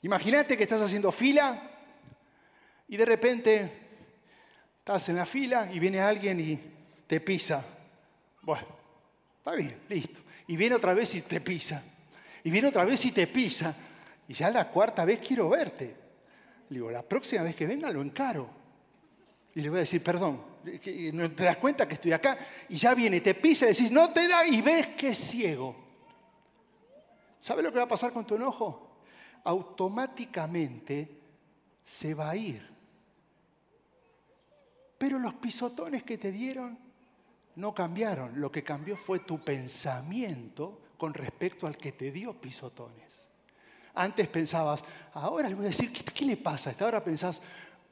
Imagínate 0.00 0.56
que 0.56 0.62
estás 0.62 0.80
haciendo 0.80 1.12
fila 1.12 1.60
y 2.88 2.96
de 2.96 3.04
repente 3.04 3.72
estás 4.78 5.08
en 5.10 5.16
la 5.16 5.26
fila 5.26 5.68
y 5.70 5.78
viene 5.78 6.00
alguien 6.00 6.40
y 6.40 6.60
te 7.06 7.20
pisa. 7.20 7.64
Bueno, 8.42 8.66
está 9.38 9.52
bien, 9.52 9.78
listo. 9.88 10.20
Y 10.46 10.56
viene 10.56 10.74
otra 10.74 10.94
vez 10.94 11.14
y 11.14 11.22
te 11.22 11.40
pisa. 11.40 11.82
Y 12.42 12.50
viene 12.50 12.68
otra 12.68 12.84
vez 12.84 13.04
y 13.04 13.12
te 13.12 13.26
pisa. 13.26 13.74
Y 14.28 14.34
ya 14.34 14.50
la 14.50 14.68
cuarta 14.68 15.04
vez 15.04 15.20
quiero 15.26 15.50
verte. 15.50 15.96
Le 16.68 16.76
digo, 16.76 16.90
la 16.90 17.02
próxima 17.02 17.42
vez 17.42 17.54
que 17.54 17.66
venga 17.66 17.90
lo 17.90 18.00
encaro. 18.00 18.63
Y 19.54 19.60
le 19.60 19.70
voy 19.70 19.78
a 19.78 19.80
decir, 19.80 20.02
perdón, 20.02 20.40
no 21.12 21.30
te 21.30 21.44
das 21.44 21.56
cuenta 21.58 21.86
que 21.86 21.94
estoy 21.94 22.12
acá. 22.12 22.36
Y 22.68 22.78
ya 22.78 22.94
viene, 22.94 23.20
te 23.20 23.34
pisa 23.34 23.66
y 23.66 23.68
decís, 23.68 23.90
no 23.90 24.12
te 24.12 24.26
da 24.26 24.46
y 24.46 24.60
ves 24.60 24.88
que 24.88 25.08
es 25.08 25.18
ciego. 25.18 25.76
¿Sabes 27.40 27.64
lo 27.64 27.70
que 27.70 27.78
va 27.78 27.84
a 27.84 27.88
pasar 27.88 28.12
con 28.12 28.26
tu 28.26 28.34
enojo? 28.34 28.84
automáticamente 29.44 31.20
se 31.84 32.14
va 32.14 32.30
a 32.30 32.36
ir. 32.36 32.66
Pero 34.98 35.18
los 35.18 35.34
pisotones 35.34 36.02
que 36.02 36.18
te 36.18 36.32
dieron 36.32 36.78
no 37.56 37.74
cambiaron. 37.74 38.40
Lo 38.40 38.50
que 38.50 38.64
cambió 38.64 38.96
fue 38.96 39.20
tu 39.20 39.42
pensamiento 39.44 40.80
con 40.96 41.12
respecto 41.12 41.66
al 41.66 41.76
que 41.76 41.92
te 41.92 42.10
dio 42.10 42.40
pisotones. 42.40 43.04
Antes 43.96 44.28
pensabas, 44.28 44.82
ahora 45.12 45.48
le 45.48 45.54
voy 45.54 45.66
a 45.66 45.68
decir, 45.68 45.92
¿qué, 45.92 46.24
le 46.24 46.36
pasa? 46.36 46.70
Hasta 46.70 46.84
ahora 46.84 47.04
pensás, 47.04 47.40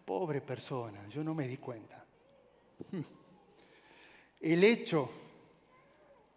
pobre 0.05 0.41
persona, 0.41 1.07
yo 1.09 1.23
no 1.25 1.35
me 1.35 1.47
di 1.49 1.57
cuenta. 1.57 2.05
El 4.41 4.65
hecho 4.65 5.11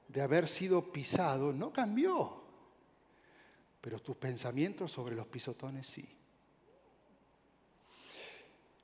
de 0.07 0.21
haber 0.21 0.47
sido 0.47 0.91
pisado 0.91 1.51
no 1.51 1.73
cambió 1.73 2.45
pero 3.85 3.99
tus 3.99 4.15
pensamientos 4.15 4.91
sobre 4.91 5.15
los 5.15 5.27
pisotones 5.27 5.85
sí. 5.85 6.03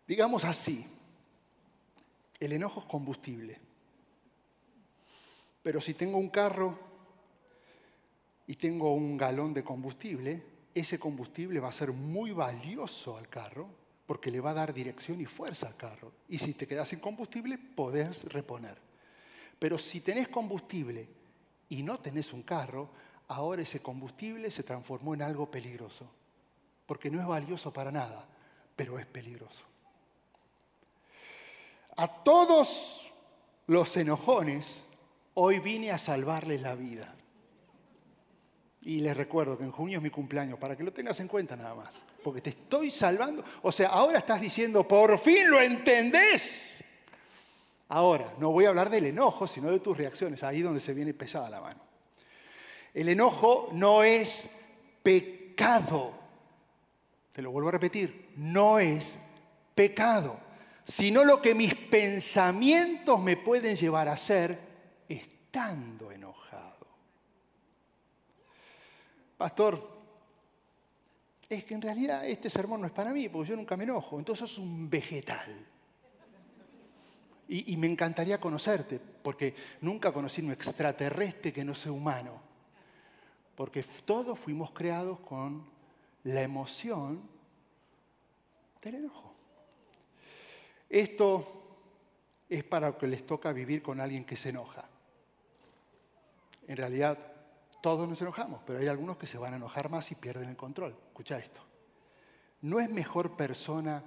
Digamos 0.07 0.43
así, 0.43 0.85
el 2.39 2.51
enojo 2.53 2.81
es 2.81 2.85
combustible, 2.85 3.57
pero 5.63 5.81
si 5.81 5.95
tengo 5.95 6.19
un 6.19 6.29
carro 6.29 6.77
y 8.45 8.55
tengo 8.57 8.93
un 8.93 9.17
galón 9.17 9.55
de 9.55 9.63
combustible, 9.63 10.43
ese 10.71 10.99
combustible 10.99 11.59
va 11.59 11.69
a 11.69 11.73
ser 11.73 11.91
muy 11.93 12.31
valioso 12.31 13.17
al 13.17 13.27
carro 13.27 13.69
porque 14.11 14.29
le 14.29 14.41
va 14.41 14.49
a 14.49 14.55
dar 14.55 14.73
dirección 14.73 15.21
y 15.21 15.25
fuerza 15.25 15.67
al 15.67 15.77
carro. 15.77 16.11
Y 16.27 16.37
si 16.37 16.53
te 16.53 16.67
quedas 16.67 16.89
sin 16.89 16.99
combustible, 16.99 17.57
podés 17.57 18.25
reponer. 18.25 18.77
Pero 19.57 19.79
si 19.79 20.01
tenés 20.01 20.27
combustible 20.27 21.07
y 21.69 21.81
no 21.81 21.97
tenés 21.97 22.33
un 22.33 22.43
carro, 22.43 22.89
ahora 23.29 23.61
ese 23.61 23.81
combustible 23.81 24.51
se 24.51 24.63
transformó 24.63 25.13
en 25.13 25.21
algo 25.21 25.49
peligroso, 25.49 26.11
porque 26.85 27.09
no 27.09 27.21
es 27.21 27.25
valioso 27.25 27.71
para 27.71 27.89
nada, 27.89 28.27
pero 28.75 28.99
es 28.99 29.05
peligroso. 29.05 29.63
A 31.95 32.09
todos 32.09 33.09
los 33.67 33.95
enojones, 33.95 34.81
hoy 35.35 35.59
vine 35.59 35.89
a 35.89 35.97
salvarles 35.97 36.61
la 36.61 36.75
vida. 36.75 37.15
Y 38.81 38.99
les 38.99 39.15
recuerdo 39.15 39.57
que 39.57 39.63
en 39.63 39.71
junio 39.71 39.99
es 39.99 40.03
mi 40.03 40.09
cumpleaños, 40.09 40.59
para 40.59 40.75
que 40.75 40.83
lo 40.83 40.91
tengas 40.91 41.17
en 41.21 41.29
cuenta 41.29 41.55
nada 41.55 41.75
más. 41.75 41.95
Porque 42.23 42.41
te 42.41 42.51
estoy 42.51 42.91
salvando. 42.91 43.43
O 43.61 43.71
sea, 43.71 43.89
ahora 43.89 44.19
estás 44.19 44.39
diciendo, 44.39 44.87
por 44.87 45.17
fin 45.19 45.49
lo 45.49 45.59
entendés. 45.59 46.71
Ahora, 47.89 48.33
no 48.39 48.51
voy 48.51 48.65
a 48.65 48.69
hablar 48.69 48.89
del 48.89 49.07
enojo, 49.07 49.47
sino 49.47 49.69
de 49.69 49.79
tus 49.79 49.97
reacciones, 49.97 50.43
ahí 50.43 50.61
donde 50.61 50.79
se 50.79 50.93
viene 50.93 51.13
pesada 51.13 51.49
la 51.49 51.59
mano. 51.59 51.81
El 52.93 53.09
enojo 53.09 53.69
no 53.73 54.03
es 54.03 54.49
pecado. 55.03 56.13
Te 57.33 57.41
lo 57.41 57.51
vuelvo 57.51 57.69
a 57.69 57.73
repetir, 57.73 58.29
no 58.37 58.79
es 58.79 59.17
pecado, 59.75 60.37
sino 60.85 61.23
lo 61.23 61.41
que 61.41 61.55
mis 61.55 61.75
pensamientos 61.75 63.19
me 63.19 63.37
pueden 63.37 63.75
llevar 63.75 64.07
a 64.09 64.13
hacer 64.13 64.57
estando 65.07 66.11
enojado. 66.11 66.87
Pastor, 69.37 70.00
es 71.55 71.65
que 71.65 71.73
en 71.73 71.81
realidad 71.81 72.27
este 72.27 72.49
sermón 72.49 72.81
no 72.81 72.87
es 72.87 72.93
para 72.93 73.13
mí, 73.13 73.29
porque 73.29 73.49
yo 73.49 73.55
nunca 73.55 73.75
me 73.77 73.83
enojo, 73.83 74.19
entonces 74.19 74.51
es 74.51 74.57
un 74.57 74.89
vegetal. 74.89 75.67
Y, 77.47 77.73
y, 77.73 77.77
me 77.77 77.87
encantaría 77.87 78.39
conocerte, 78.39 78.99
porque 78.99 79.53
nunca 79.81 80.13
conocí 80.13 80.41
un 80.41 80.51
extraterrestre 80.51 81.51
que 81.51 81.65
no 81.65 81.75
sea 81.75 81.91
humano. 81.91 82.41
Porque 83.55 83.83
todos 84.05 84.39
fuimos 84.39 84.71
creados 84.71 85.19
con 85.19 85.65
la 86.23 86.41
emoción 86.41 87.21
del 88.81 88.95
enojo. 88.95 89.33
Esto 90.89 91.61
es 92.49 92.63
para 92.63 92.87
lo 92.87 92.97
que 92.97 93.07
les 93.07 93.25
toca 93.25 93.53
vivir 93.53 93.81
con 93.81 93.99
alguien 93.99 94.25
que 94.25 94.35
se 94.35 94.49
enoja. 94.49 94.85
En 96.67 96.77
realidad, 96.77 97.17
todos 97.81 98.07
nos 98.07 98.21
enojamos, 98.21 98.61
pero 98.65 98.79
hay 98.79 98.87
algunos 98.87 99.17
que 99.17 99.27
se 99.27 99.37
van 99.37 99.53
a 99.53 99.57
enojar 99.57 99.89
más 99.89 100.11
y 100.11 100.15
pierden 100.15 100.49
el 100.49 100.55
control. 100.55 100.95
Escucha 101.07 101.37
esto. 101.39 101.61
No 102.61 102.79
es 102.79 102.89
mejor 102.89 103.35
persona 103.35 104.03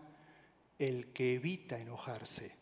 el 0.79 1.13
que 1.13 1.35
evita 1.35 1.79
enojarse, 1.79 2.55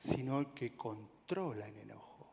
sino 0.00 0.38
el 0.38 0.54
que 0.54 0.76
controla 0.76 1.66
el 1.66 1.78
enojo. 1.78 2.28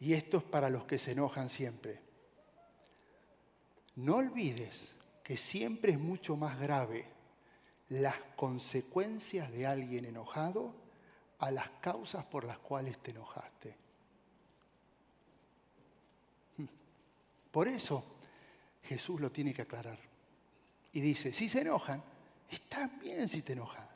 Y 0.00 0.14
esto 0.14 0.38
es 0.38 0.44
para 0.44 0.70
los 0.70 0.84
que 0.84 0.98
se 0.98 1.12
enojan 1.12 1.50
siempre. 1.50 2.00
No 3.96 4.16
olvides 4.16 4.96
que 5.22 5.36
siempre 5.36 5.92
es 5.92 5.98
mucho 5.98 6.36
más 6.36 6.58
grave 6.58 7.06
las 7.90 8.16
consecuencias 8.36 9.52
de 9.52 9.66
alguien 9.66 10.06
enojado 10.06 10.74
a 11.38 11.50
las 11.50 11.68
causas 11.82 12.24
por 12.24 12.44
las 12.44 12.58
cuales 12.58 12.98
te 12.98 13.10
enojaste. 13.10 13.89
Por 17.50 17.68
eso 17.68 18.04
Jesús 18.84 19.20
lo 19.20 19.30
tiene 19.30 19.52
que 19.52 19.62
aclarar. 19.62 19.98
Y 20.92 21.00
dice, 21.00 21.32
si 21.32 21.48
se 21.48 21.60
enojan, 21.60 22.02
está 22.50 22.88
bien 23.00 23.28
si 23.28 23.42
te 23.42 23.52
enojas. 23.52 23.86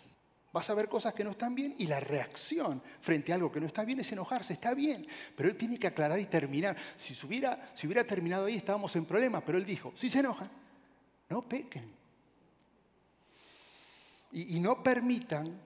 Vas 0.55 0.71
a 0.71 0.75
ver 0.75 0.89
cosas 0.89 1.13
que 1.15 1.25
no 1.25 1.31
están 1.31 1.53
bien 1.53 1.75
y 1.79 1.89
la 1.89 1.99
reacción 1.99 2.81
frente 3.01 3.33
a 3.33 3.35
algo 3.35 3.51
que 3.51 3.59
no 3.59 3.67
está 3.67 3.85
bien 3.85 3.99
es 3.99 4.13
enojarse, 4.13 4.53
está 4.53 4.73
bien. 4.73 5.05
Pero 5.37 5.49
él 5.49 5.57
tiene 5.57 5.81
que 5.81 5.89
aclarar 5.89 6.21
y 6.21 6.27
terminar. 6.27 6.77
Si 6.97 7.13
hubiera, 7.27 8.05
terminado 8.05 8.45
ahí 8.45 8.55
estábamos 8.55 8.95
en 8.95 9.05
problemas, 9.05 9.43
pero 9.45 9.59
él 9.59 9.65
dijo, 9.65 9.93
si 9.97 10.09
se 10.09 10.21
enojan, 10.21 10.49
no 11.29 11.43
pequen. 11.43 11.93
Y 14.31 14.61
no 14.61 14.81
permitan 14.81 15.61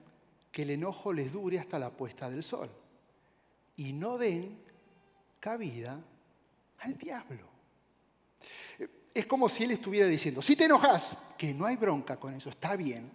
que 0.51 0.63
el 0.63 0.71
enojo 0.71 1.13
les 1.13 1.31
dure 1.31 1.59
hasta 1.59 1.77
la 1.77 1.91
puesta 1.91 2.27
del 2.27 2.43
sol. 2.43 2.71
Y 3.77 3.93
no 3.93 4.17
den 4.17 4.59
cabida 5.39 6.01
al 6.79 6.97
diablo. 6.97 7.58
Es 9.13 9.25
como 9.25 9.49
si 9.49 9.63
él 9.63 9.71
estuviera 9.71 10.07
diciendo, 10.07 10.41
si 10.41 10.55
te 10.55 10.65
enojas, 10.65 11.17
que 11.37 11.53
no 11.53 11.65
hay 11.65 11.75
bronca 11.75 12.17
con 12.17 12.33
eso, 12.33 12.49
está 12.49 12.75
bien, 12.75 13.11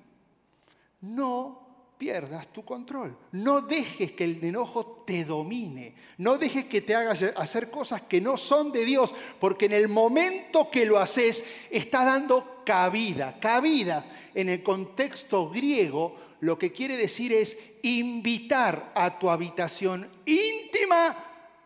no 1.01 1.65
pierdas 1.99 2.49
tu 2.49 2.65
control. 2.65 3.17
No 3.33 3.61
dejes 3.61 4.13
que 4.13 4.25
el 4.25 4.43
enojo 4.45 5.05
te 5.07 5.25
domine. 5.25 5.95
No 6.19 6.37
dejes 6.37 6.65
que 6.65 6.81
te 6.81 6.95
hagas 6.95 7.23
hacer 7.37 7.71
cosas 7.71 8.03
que 8.03 8.21
no 8.21 8.37
son 8.37 8.73
de 8.73 8.85
Dios, 8.85 9.15
porque 9.39 9.67
en 9.67 9.73
el 9.73 9.89
momento 9.89 10.71
que 10.71 10.85
lo 10.85 10.99
haces, 10.99 11.45
está 11.71 12.05
dando 12.05 12.63
cabida. 12.65 13.39
Cabida 13.41 14.05
en 14.35 14.49
el 14.49 14.63
contexto 14.63 15.49
griego 15.51 16.17
lo 16.41 16.59
que 16.59 16.73
quiere 16.73 16.97
decir 16.97 17.33
es 17.33 17.57
invitar 17.83 18.93
a 18.95 19.19
tu 19.19 19.31
habitación 19.31 20.11
íntima 20.27 21.17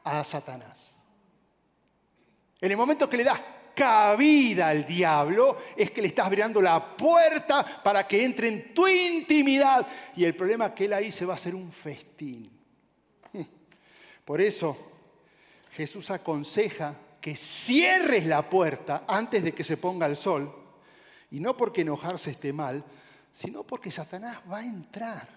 a 0.05 0.25
Satanás. 0.25 0.78
En 2.61 2.71
el 2.71 2.77
momento 2.77 3.09
que 3.09 3.17
le 3.17 3.25
das 3.25 3.41
cabida 3.75 4.69
al 4.69 4.85
diablo, 4.85 5.57
es 5.77 5.93
que 5.93 6.03
le 6.03 6.09
estás 6.09 6.27
abriendo 6.27 6.61
la 6.61 6.97
puerta 6.97 7.81
para 7.83 8.07
que 8.09 8.25
entre 8.25 8.49
en 8.49 8.75
tu 8.75 8.89
intimidad. 8.89 9.87
Y 10.17 10.25
el 10.25 10.35
problema 10.35 10.67
es 10.67 10.73
que 10.73 10.85
él 10.87 10.93
ahí 10.93 11.13
se 11.13 11.25
va 11.25 11.35
a 11.35 11.37
hacer 11.37 11.55
un 11.55 11.71
festín. 11.71 12.51
Por 14.25 14.41
eso 14.41 14.77
Jesús 15.73 16.11
aconseja 16.11 16.95
que 17.21 17.37
cierres 17.37 18.27
la 18.27 18.49
puerta 18.49 19.05
antes 19.07 19.45
de 19.45 19.55
que 19.55 19.63
se 19.63 19.77
ponga 19.77 20.07
el 20.07 20.17
sol. 20.17 20.53
Y 21.31 21.39
no 21.41 21.57
porque 21.57 21.83
enojarse 21.83 22.31
esté 22.31 22.53
mal, 22.53 22.83
sino 23.33 23.63
porque 23.63 23.91
Satanás 23.91 24.39
va 24.51 24.59
a 24.59 24.65
entrar 24.65 25.29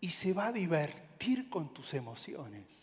y 0.00 0.10
se 0.10 0.32
va 0.32 0.48
a 0.48 0.52
divertir 0.52 1.48
con 1.48 1.72
tus 1.72 1.94
emociones 1.94 2.79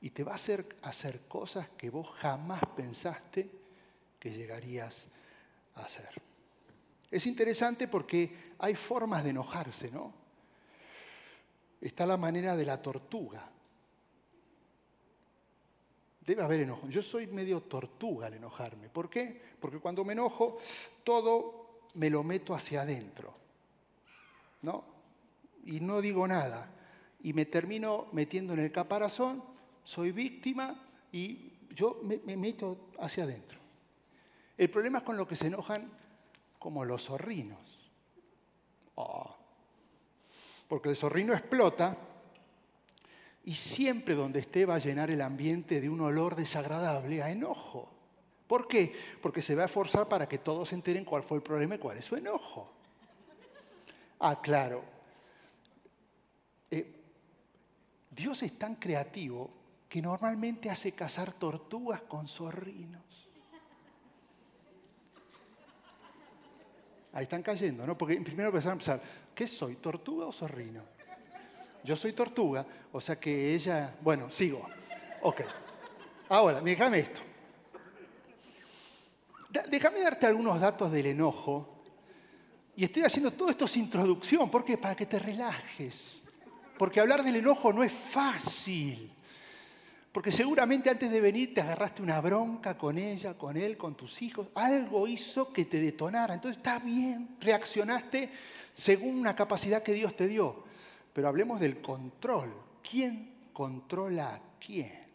y 0.00 0.10
te 0.10 0.24
va 0.24 0.32
a 0.32 0.36
hacer 0.36 0.76
hacer 0.82 1.26
cosas 1.28 1.68
que 1.70 1.90
vos 1.90 2.08
jamás 2.16 2.62
pensaste 2.76 3.50
que 4.18 4.30
llegarías 4.30 5.06
a 5.74 5.82
hacer. 5.82 6.10
Es 7.10 7.26
interesante 7.26 7.88
porque 7.88 8.52
hay 8.58 8.74
formas 8.74 9.24
de 9.24 9.30
enojarse, 9.30 9.90
¿no? 9.90 10.12
Está 11.80 12.06
la 12.06 12.16
manera 12.16 12.56
de 12.56 12.64
la 12.64 12.80
tortuga. 12.80 13.50
Debe 16.24 16.42
haber 16.42 16.60
enojo. 16.60 16.88
Yo 16.88 17.02
soy 17.02 17.26
medio 17.26 17.62
tortuga 17.62 18.26
al 18.26 18.34
enojarme. 18.34 18.88
¿Por 18.88 19.08
qué? 19.08 19.40
Porque 19.58 19.78
cuando 19.78 20.04
me 20.04 20.12
enojo, 20.12 20.58
todo 21.02 21.80
me 21.94 22.10
lo 22.10 22.22
meto 22.22 22.54
hacia 22.54 22.82
adentro. 22.82 23.34
¿No? 24.62 24.84
Y 25.64 25.80
no 25.80 26.00
digo 26.00 26.28
nada. 26.28 26.70
Y 27.22 27.32
me 27.32 27.46
termino 27.46 28.06
metiendo 28.12 28.52
en 28.52 28.60
el 28.60 28.70
caparazón 28.70 29.42
soy 29.84 30.12
víctima 30.12 30.74
y 31.12 31.52
yo 31.70 32.00
me, 32.02 32.18
meto 32.36 32.90
hacia 32.98 33.24
adentro. 33.24 33.58
El 34.56 34.70
problema 34.70 34.98
es 34.98 35.04
con 35.04 35.16
lo 35.16 35.26
que 35.26 35.36
se 35.36 35.46
enojan 35.46 35.90
como 36.58 36.84
los 36.84 37.04
zorrinos. 37.04 37.90
Oh. 38.96 39.34
Porque 40.68 40.90
el 40.90 40.96
zorrino 40.96 41.32
explota 41.32 41.96
y 43.44 43.54
siempre 43.54 44.14
donde 44.14 44.40
esté 44.40 44.66
va 44.66 44.74
a 44.74 44.78
llenar 44.78 45.10
el 45.10 45.22
ambiente 45.22 45.80
de 45.80 45.88
un 45.88 46.00
olor 46.00 46.36
desagradable 46.36 47.22
a 47.22 47.30
enojo. 47.30 47.88
¿Por 48.46 48.68
qué? 48.68 48.94
Porque 49.22 49.42
se 49.42 49.54
va 49.54 49.62
a 49.62 49.66
esforzar 49.66 50.08
para 50.08 50.28
que 50.28 50.38
todos 50.38 50.68
se 50.68 50.74
enteren 50.74 51.04
cuál 51.04 51.22
fue 51.22 51.38
el 51.38 51.42
problema 51.42 51.76
y 51.76 51.78
cuál 51.78 51.98
es 51.98 52.04
su 52.04 52.16
enojo. 52.16 52.70
Ah, 54.18 54.40
claro. 54.42 54.84
Eh, 56.70 56.94
Dios 58.10 58.42
es 58.42 58.58
tan 58.58 58.76
creativo 58.76 59.59
que 59.90 60.00
normalmente 60.00 60.70
hace 60.70 60.92
cazar 60.92 61.32
tortugas 61.32 62.02
con 62.02 62.28
zorrinos. 62.28 63.02
Ahí 67.12 67.24
están 67.24 67.42
cayendo, 67.42 67.84
¿no? 67.84 67.98
Porque 67.98 68.20
primero 68.20 68.50
empezaron 68.50 68.76
a 68.76 68.78
pensar, 68.78 69.02
¿qué 69.34 69.48
soy, 69.48 69.74
tortuga 69.74 70.26
o 70.26 70.32
zorrino? 70.32 70.84
Yo 71.82 71.96
soy 71.96 72.12
tortuga, 72.12 72.64
o 72.92 73.00
sea 73.00 73.18
que 73.18 73.52
ella, 73.52 73.92
bueno, 74.00 74.30
sigo. 74.30 74.64
Ok. 75.22 75.40
Ahora, 76.28 76.60
déjame 76.60 77.00
esto. 77.00 77.20
Déjame 79.68 80.02
darte 80.02 80.26
algunos 80.26 80.60
datos 80.60 80.92
del 80.92 81.06
enojo. 81.06 81.82
Y 82.76 82.84
estoy 82.84 83.02
haciendo 83.02 83.32
todo 83.32 83.50
esto 83.50 83.66
sin 83.66 83.82
introducción. 83.82 84.48
¿Por 84.48 84.64
qué? 84.64 84.78
Para 84.78 84.94
que 84.94 85.06
te 85.06 85.18
relajes. 85.18 86.22
Porque 86.78 87.00
hablar 87.00 87.24
del 87.24 87.34
enojo 87.34 87.72
no 87.72 87.82
es 87.82 87.92
fácil. 87.92 89.16
Porque 90.12 90.32
seguramente 90.32 90.90
antes 90.90 91.10
de 91.10 91.20
venir 91.20 91.54
te 91.54 91.60
agarraste 91.60 92.02
una 92.02 92.20
bronca 92.20 92.76
con 92.76 92.98
ella, 92.98 93.34
con 93.34 93.56
él, 93.56 93.76
con 93.76 93.94
tus 93.94 94.22
hijos. 94.22 94.48
Algo 94.54 95.06
hizo 95.06 95.52
que 95.52 95.66
te 95.66 95.80
detonara. 95.80 96.34
Entonces 96.34 96.56
está 96.56 96.80
bien, 96.80 97.36
reaccionaste 97.40 98.30
según 98.74 99.20
una 99.20 99.36
capacidad 99.36 99.82
que 99.82 99.92
Dios 99.92 100.16
te 100.16 100.26
dio. 100.26 100.64
Pero 101.12 101.28
hablemos 101.28 101.60
del 101.60 101.80
control. 101.80 102.52
¿Quién 102.88 103.50
controla 103.52 104.34
a 104.34 104.40
quién? 104.58 105.10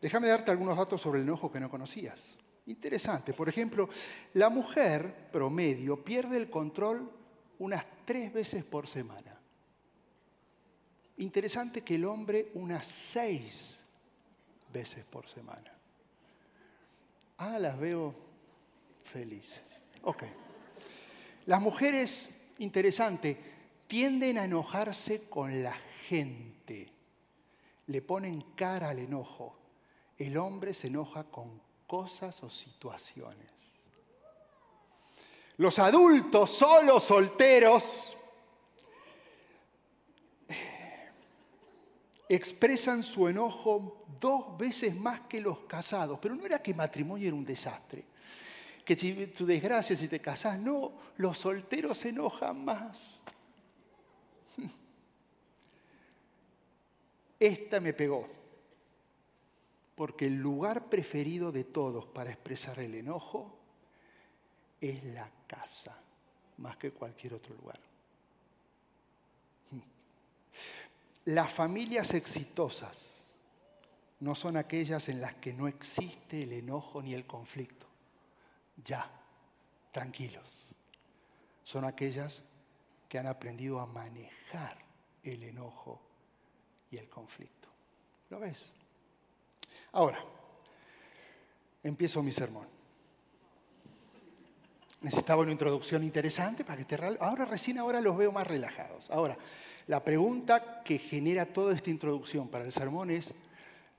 Déjame 0.00 0.28
darte 0.28 0.52
algunos 0.52 0.76
datos 0.76 1.00
sobre 1.00 1.18
el 1.18 1.24
enojo 1.24 1.50
que 1.50 1.58
no 1.58 1.68
conocías. 1.68 2.36
Interesante. 2.66 3.32
Por 3.32 3.48
ejemplo, 3.48 3.88
la 4.34 4.48
mujer 4.48 5.28
promedio 5.32 6.04
pierde 6.04 6.36
el 6.36 6.50
control 6.50 7.10
unas 7.58 7.84
tres 8.04 8.32
veces 8.32 8.64
por 8.64 8.86
semana. 8.86 9.37
Interesante 11.18 11.82
que 11.82 11.96
el 11.96 12.04
hombre 12.04 12.50
unas 12.54 12.86
seis 12.86 13.76
veces 14.72 15.04
por 15.06 15.26
semana. 15.28 15.72
Ah, 17.38 17.58
las 17.58 17.78
veo 17.78 18.14
felices. 19.04 19.60
Ok. 20.02 20.24
Las 21.46 21.60
mujeres, 21.60 22.30
interesante, 22.58 23.36
tienden 23.86 24.38
a 24.38 24.44
enojarse 24.44 25.28
con 25.28 25.62
la 25.62 25.76
gente. 26.08 26.92
Le 27.86 28.02
ponen 28.02 28.40
cara 28.54 28.90
al 28.90 28.98
enojo. 28.98 29.56
El 30.18 30.36
hombre 30.36 30.74
se 30.74 30.88
enoja 30.88 31.24
con 31.24 31.60
cosas 31.86 32.42
o 32.42 32.50
situaciones. 32.50 33.50
Los 35.56 35.78
adultos, 35.80 36.50
solos, 36.50 37.02
solteros, 37.02 38.16
expresan 42.28 43.02
su 43.02 43.26
enojo 43.26 44.04
dos 44.20 44.58
veces 44.58 44.94
más 44.94 45.20
que 45.22 45.40
los 45.40 45.60
casados. 45.60 46.18
Pero 46.20 46.34
no 46.34 46.44
era 46.44 46.62
que 46.62 46.74
matrimonio 46.74 47.26
era 47.26 47.36
un 47.36 47.44
desastre. 47.44 48.04
Que 48.84 48.96
tu 49.28 49.46
desgracia 49.46 49.96
si 49.96 50.08
te 50.08 50.20
casás, 50.20 50.58
no, 50.58 50.92
los 51.16 51.38
solteros 51.38 51.98
se 51.98 52.10
enojan 52.10 52.64
más. 52.64 53.20
Esta 57.38 57.80
me 57.80 57.92
pegó. 57.92 58.28
Porque 59.94 60.26
el 60.26 60.36
lugar 60.36 60.88
preferido 60.88 61.50
de 61.50 61.64
todos 61.64 62.06
para 62.06 62.30
expresar 62.30 62.78
el 62.78 62.94
enojo 62.94 63.58
es 64.80 65.02
la 65.04 65.28
casa, 65.46 65.98
más 66.58 66.76
que 66.76 66.92
cualquier 66.92 67.34
otro 67.34 67.54
lugar. 67.56 67.80
Las 71.28 71.52
familias 71.52 72.14
exitosas 72.14 73.06
no 74.20 74.34
son 74.34 74.56
aquellas 74.56 75.10
en 75.10 75.20
las 75.20 75.34
que 75.34 75.52
no 75.52 75.68
existe 75.68 76.42
el 76.42 76.54
enojo 76.54 77.02
ni 77.02 77.12
el 77.12 77.26
conflicto. 77.26 77.86
Ya, 78.82 79.10
tranquilos. 79.92 80.50
Son 81.64 81.84
aquellas 81.84 82.40
que 83.10 83.18
han 83.18 83.26
aprendido 83.26 83.78
a 83.78 83.84
manejar 83.84 84.78
el 85.22 85.42
enojo 85.42 86.00
y 86.90 86.96
el 86.96 87.10
conflicto. 87.10 87.68
¿Lo 88.30 88.40
ves? 88.40 88.72
Ahora, 89.92 90.24
empiezo 91.82 92.22
mi 92.22 92.32
sermón. 92.32 92.66
Necesitaba 95.02 95.42
una 95.42 95.52
introducción 95.52 96.02
interesante 96.04 96.64
para 96.64 96.78
que 96.78 96.86
te... 96.86 97.18
Ahora 97.20 97.44
recién 97.44 97.76
ahora 97.76 98.00
los 98.00 98.16
veo 98.16 98.32
más 98.32 98.46
relajados. 98.46 99.10
Ahora, 99.10 99.36
la 99.88 100.04
pregunta 100.04 100.82
que 100.84 100.98
genera 100.98 101.46
toda 101.46 101.74
esta 101.74 101.88
introducción 101.90 102.48
para 102.48 102.64
el 102.64 102.72
sermón 102.72 103.10
es, 103.10 103.32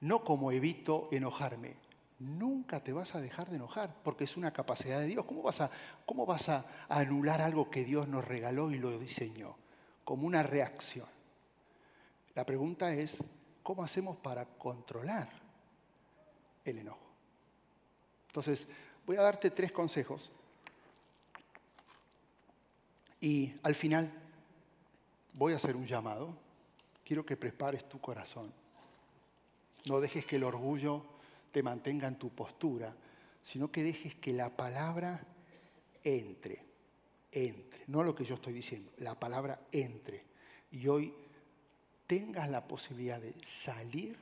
no 0.01 0.23
como 0.23 0.51
evito 0.51 1.09
enojarme, 1.11 1.75
nunca 2.19 2.83
te 2.83 2.93
vas 2.93 3.15
a 3.15 3.21
dejar 3.21 3.49
de 3.49 3.55
enojar, 3.55 3.95
porque 4.03 4.25
es 4.25 4.37
una 4.37 4.53
capacidad 4.53 4.99
de 4.99 5.07
Dios. 5.07 5.25
¿Cómo 5.25 5.41
vas 5.41 5.61
a, 5.61 5.71
cómo 6.05 6.27
vas 6.27 6.47
a 6.47 6.65
anular 6.89 7.41
algo 7.41 7.71
que 7.71 7.83
Dios 7.83 8.07
nos 8.07 8.23
regaló 8.23 8.69
y 8.71 8.77
lo 8.77 8.97
diseñó? 8.99 9.55
Como 10.05 10.27
una 10.27 10.43
reacción. 10.43 11.07
La 12.35 12.45
pregunta 12.45 12.93
es, 12.93 13.17
¿cómo 13.63 13.83
hacemos 13.83 14.15
para 14.17 14.45
controlar 14.45 15.27
el 16.65 16.77
enojo? 16.77 17.09
Entonces, 18.27 18.67
voy 19.07 19.17
a 19.17 19.23
darte 19.23 19.49
tres 19.49 19.71
consejos 19.71 20.29
y 23.19 23.55
al 23.63 23.73
final 23.73 24.28
voy 25.33 25.53
a 25.53 25.57
hacer 25.57 25.75
un 25.75 25.85
llamado. 25.85 26.35
Quiero 27.03 27.25
que 27.25 27.37
prepares 27.37 27.87
tu 27.87 27.99
corazón. 27.99 28.53
No 29.85 29.99
dejes 29.99 30.25
que 30.25 30.35
el 30.35 30.43
orgullo 30.43 31.05
te 31.51 31.63
mantenga 31.63 32.07
en 32.07 32.19
tu 32.19 32.29
postura, 32.29 32.95
sino 33.41 33.71
que 33.71 33.83
dejes 33.83 34.15
que 34.15 34.33
la 34.33 34.55
palabra 34.55 35.25
entre. 36.03 36.63
entre, 37.31 37.83
no 37.87 38.03
lo 38.03 38.15
que 38.15 38.25
yo 38.25 38.35
estoy 38.35 38.53
diciendo, 38.53 38.91
la 38.97 39.19
palabra 39.19 39.61
entre. 39.71 40.23
Y 40.71 40.87
hoy 40.87 41.13
tengas 42.05 42.49
la 42.49 42.67
posibilidad 42.67 43.19
de 43.19 43.35
salir 43.43 44.17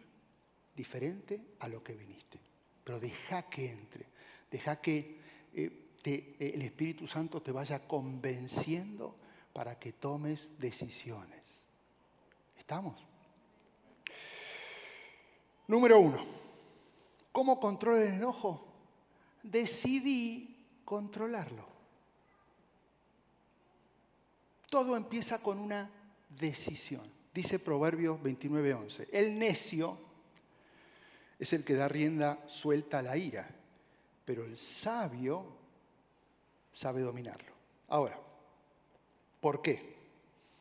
diferente 0.76 1.42
a 1.60 1.68
lo 1.68 1.84
que 1.84 1.94
viniste. 1.94 2.40
Pero 2.84 3.00
deja 3.00 3.50
que 3.50 3.72
entre, 3.72 4.06
deja 4.50 4.80
que 4.80 5.20
eh, 5.54 5.88
eh, 6.06 6.52
el 6.54 6.62
Espíritu 6.62 7.08
Santo 7.08 7.42
te 7.42 7.52
vaya 7.52 7.86
convenciendo 7.88 9.18
para 9.58 9.80
que 9.80 9.94
tomes 9.94 10.50
decisiones. 10.60 11.42
¿Estamos? 12.60 12.96
Número 15.66 16.00
uno, 16.00 16.24
¿cómo 17.32 17.60
controlar 17.60 18.04
el 18.04 18.14
enojo? 18.14 18.68
Decidí 19.42 20.64
controlarlo. 20.86 21.66
Todo 24.70 24.96
empieza 24.96 25.40
con 25.40 25.58
una 25.58 25.90
decisión. 26.30 27.12
Dice 27.34 27.58
Proverbios 27.58 28.22
29:11. 28.22 29.08
El 29.12 29.40
necio 29.40 29.98
es 31.40 31.52
el 31.52 31.64
que 31.64 31.74
da 31.74 31.88
rienda 31.88 32.44
suelta 32.46 33.00
a 33.00 33.02
la 33.02 33.18
ira, 33.18 33.50
pero 34.24 34.46
el 34.46 34.56
sabio 34.56 35.48
sabe 36.72 37.02
dominarlo. 37.02 37.54
Ahora, 37.88 38.27
¿por 39.40 39.62
qué? 39.62 39.96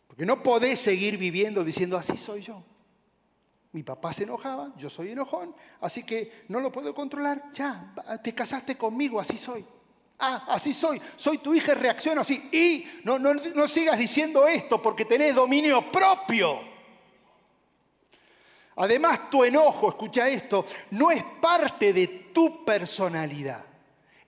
Porque 0.06 0.24
no 0.24 0.42
podés 0.42 0.80
seguir 0.80 1.18
viviendo 1.18 1.64
diciendo 1.64 1.96
así 1.96 2.16
soy 2.16 2.42
yo. 2.42 2.62
Mi 3.72 3.82
papá 3.82 4.12
se 4.12 4.22
enojaba, 4.22 4.72
yo 4.78 4.88
soy 4.88 5.10
enojón, 5.10 5.54
así 5.80 6.02
que 6.04 6.44
no 6.48 6.60
lo 6.60 6.72
puedo 6.72 6.94
controlar. 6.94 7.52
Ya, 7.52 7.92
te 8.22 8.34
casaste 8.34 8.76
conmigo, 8.76 9.20
así 9.20 9.36
soy. 9.36 9.66
Ah, 10.18 10.46
así 10.48 10.72
soy, 10.72 11.00
soy 11.16 11.38
tu 11.38 11.54
hija 11.54 11.74
reacciono 11.74 12.22
así. 12.22 12.48
Y 12.52 12.86
no, 13.04 13.18
no, 13.18 13.34
no 13.34 13.68
sigas 13.68 13.98
diciendo 13.98 14.48
esto 14.48 14.80
porque 14.80 15.04
tenés 15.04 15.34
dominio 15.34 15.82
propio. 15.92 16.60
Además, 18.76 19.30
tu 19.30 19.44
enojo, 19.44 19.88
escucha 19.88 20.28
esto, 20.28 20.66
no 20.90 21.10
es 21.10 21.22
parte 21.40 21.92
de 21.92 22.06
tu 22.32 22.64
personalidad. 22.64 23.64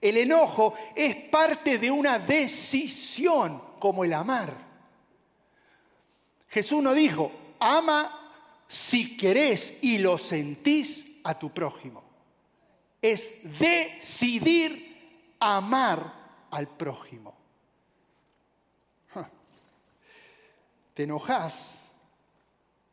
El 0.01 0.17
enojo 0.17 0.73
es 0.95 1.15
parte 1.15 1.77
de 1.77 1.91
una 1.91 2.17
decisión, 2.17 3.61
como 3.79 4.03
el 4.03 4.13
amar. 4.13 4.53
Jesús 6.49 6.83
no 6.83 6.93
dijo, 6.93 7.31
ama 7.59 8.15
si 8.67 9.17
querés 9.17 9.77
y 9.81 9.97
lo 9.97 10.17
sentís 10.17 11.19
a 11.23 11.37
tu 11.37 11.51
prójimo. 11.51 12.03
Es 13.01 13.39
decidir 13.59 15.35
amar 15.39 16.13
al 16.51 16.67
prójimo. 16.67 17.35
Te 20.93 21.03
enojas 21.03 21.89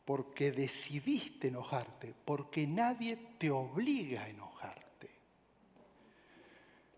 porque 0.04 0.52
decidiste 0.52 1.48
enojarte, 1.48 2.14
porque 2.24 2.66
nadie 2.66 3.16
te 3.38 3.50
obliga 3.50 4.22
a 4.22 4.28
enojarte. 4.28 4.45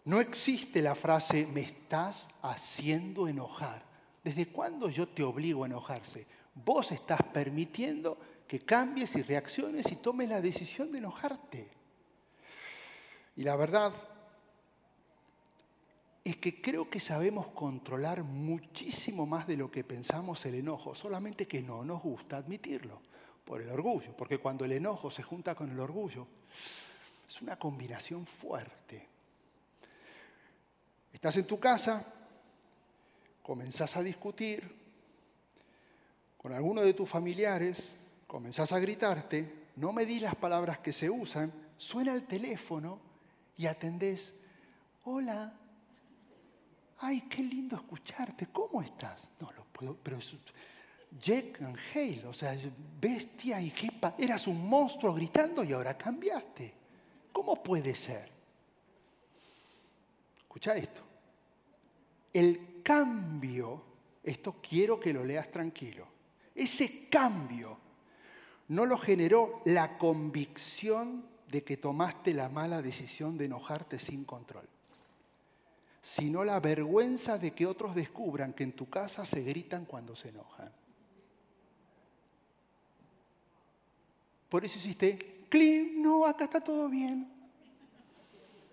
No 0.09 0.23
existe 0.23 0.81
la 0.81 0.95
frase 0.95 1.47
me 1.47 1.61
estás 1.61 2.27
haciendo 2.41 3.29
enojar. 3.29 3.83
¿Desde 4.25 4.47
cuándo 4.47 4.89
yo 4.89 5.07
te 5.07 5.23
obligo 5.23 5.65
a 5.65 5.67
enojarse? 5.67 6.27
Vos 6.55 6.93
estás 6.93 7.21
permitiendo 7.25 8.17
que 8.49 8.61
cambies 8.61 9.17
y 9.17 9.23
reacciones 9.23 9.93
y 9.93 9.97
tomes 9.97 10.31
la 10.31 10.41
decisión 10.41 10.91
de 10.93 10.97
enojarte. 10.97 11.69
Y 13.37 13.45
la 13.45 13.55
verdad 13.57 13.93
es 16.25 16.39
que 16.39 16.63
creo 16.63 16.89
que 16.89 17.01
sabemos 17.01 17.49
controlar 17.49 18.23
muchísimo 18.23 19.27
más 19.27 19.47
de 19.47 19.59
lo 19.59 19.71
que 19.71 19.85
pensamos 19.85 20.47
el 20.47 20.55
enojo, 20.55 20.95
solamente 20.95 21.47
que 21.47 21.61
no 21.61 21.85
nos 21.85 22.03
gusta 22.03 22.39
admitirlo, 22.39 23.03
por 23.45 23.61
el 23.61 23.69
orgullo, 23.69 24.17
porque 24.17 24.39
cuando 24.39 24.65
el 24.65 24.73
enojo 24.73 25.11
se 25.11 25.23
junta 25.23 25.55
con 25.55 25.71
el 25.71 25.79
orgullo, 25.79 26.27
es 27.29 27.43
una 27.43 27.59
combinación 27.59 28.25
fuerte. 28.25 29.18
Estás 31.13 31.37
en 31.37 31.47
tu 31.47 31.59
casa, 31.59 32.05
comenzás 33.43 33.97
a 33.97 34.03
discutir 34.03 34.77
con 36.37 36.53
alguno 36.53 36.83
de 36.83 36.95
tus 36.95 37.09
familiares, 37.09 37.77
comenzás 38.27 38.73
a 38.73 38.79
gritarte, 38.79 39.69
no 39.77 39.93
me 39.93 40.07
di 40.07 40.21
las 40.21 40.35
palabras 40.35 40.79
que 40.79 40.93
se 40.93 41.11
usan, 41.11 41.53
suena 41.77 42.15
el 42.15 42.27
teléfono 42.27 43.01
y 43.57 43.67
atendés, 43.67 44.35
hola, 45.05 45.53
ay, 46.99 47.23
qué 47.23 47.43
lindo 47.43 47.77
escucharte, 47.77 48.47
¿cómo 48.53 48.83
estás? 48.83 49.29
No 49.41 49.51
lo 49.53 49.65
puedo, 49.65 49.97
pero 49.97 50.19
Jack 51.21 51.63
and 51.63 51.79
Hale, 51.95 52.27
o 52.27 52.33
sea, 52.33 52.57
bestia 53.01 53.61
y 53.61 53.71
qué 53.71 53.89
eras 54.19 54.47
un 54.47 54.69
monstruo 54.69 55.15
gritando 55.15 55.65
y 55.65 55.73
ahora 55.73 55.97
cambiaste. 55.97 56.75
¿Cómo 57.33 57.63
puede 57.63 57.95
ser? 57.95 58.38
Escucha 60.59 60.75
esto. 60.77 61.03
El 62.33 62.83
cambio, 62.83 63.81
esto 64.25 64.57
quiero 64.61 64.99
que 64.99 65.13
lo 65.13 65.25
leas 65.25 65.53
tranquilo, 65.53 66.05
ese 66.53 67.09
cambio 67.09 67.79
no 68.67 68.85
lo 68.85 68.99
generó 68.99 69.63
la 69.67 69.97
convicción 69.97 71.25
de 71.47 71.63
que 71.63 71.77
tomaste 71.77 72.35
la 72.35 72.49
mala 72.49 72.83
decisión 72.83 73.39
de 73.39 73.45
enojarte 73.45 74.01
sin 74.01 74.25
control, 74.25 74.69
sino 76.03 76.45
la 76.45 76.59
vergüenza 76.59 77.39
de 77.39 77.53
que 77.53 77.65
otros 77.65 77.95
descubran 77.95 78.53
que 78.53 78.65
en 78.65 78.73
tu 78.73 78.91
casa 78.91 79.25
se 79.25 79.45
gritan 79.45 79.85
cuando 79.85 80.17
se 80.17 80.31
enojan. 80.31 80.73
Por 84.49 84.65
eso 84.65 84.77
hiciste, 84.79 85.45
clean, 85.49 86.03
no, 86.03 86.27
acá 86.27 86.47
está 86.47 86.61
todo 86.61 86.89
bien. 86.89 87.38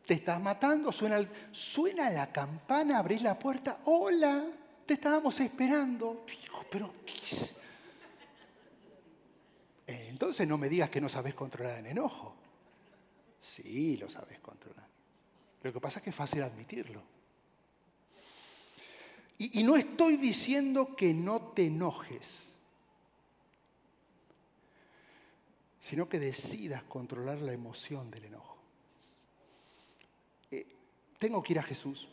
Te 0.05 0.13
estás 0.13 0.39
matando, 0.39 0.91
suena, 0.91 1.27
suena 1.51 2.09
la 2.09 2.31
campana, 2.31 2.99
abrís 2.99 3.23
la 3.23 3.39
puerta, 3.39 3.79
hola, 3.85 4.45
te 4.85 4.93
estábamos 4.93 5.39
esperando. 5.39 6.25
pero 6.69 6.93
¿qué 7.05 7.13
es? 7.13 7.55
Eh, 9.87 10.07
entonces 10.09 10.47
no 10.47 10.57
me 10.57 10.69
digas 10.69 10.89
que 10.89 11.01
no 11.01 11.09
sabes 11.09 11.33
controlar 11.33 11.79
el 11.79 11.87
enojo. 11.87 12.35
Sí, 13.41 13.97
lo 13.97 14.09
sabes 14.09 14.39
controlar. 14.39 14.87
Lo 15.63 15.73
que 15.73 15.79
pasa 15.79 15.99
es 15.99 16.03
que 16.03 16.09
es 16.11 16.15
fácil 16.15 16.43
admitirlo. 16.43 17.01
Y, 19.37 19.59
y 19.59 19.63
no 19.63 19.75
estoy 19.75 20.17
diciendo 20.17 20.95
que 20.95 21.13
no 21.13 21.41
te 21.41 21.65
enojes, 21.65 22.55
sino 25.81 26.07
que 26.07 26.19
decidas 26.19 26.83
controlar 26.83 27.41
la 27.41 27.53
emoción 27.53 28.09
del 28.09 28.25
enojo. 28.25 28.54
Tengo 31.19 31.41
que 31.41 31.53
ir 31.53 31.59
a 31.59 31.63
Jesús. 31.63 32.07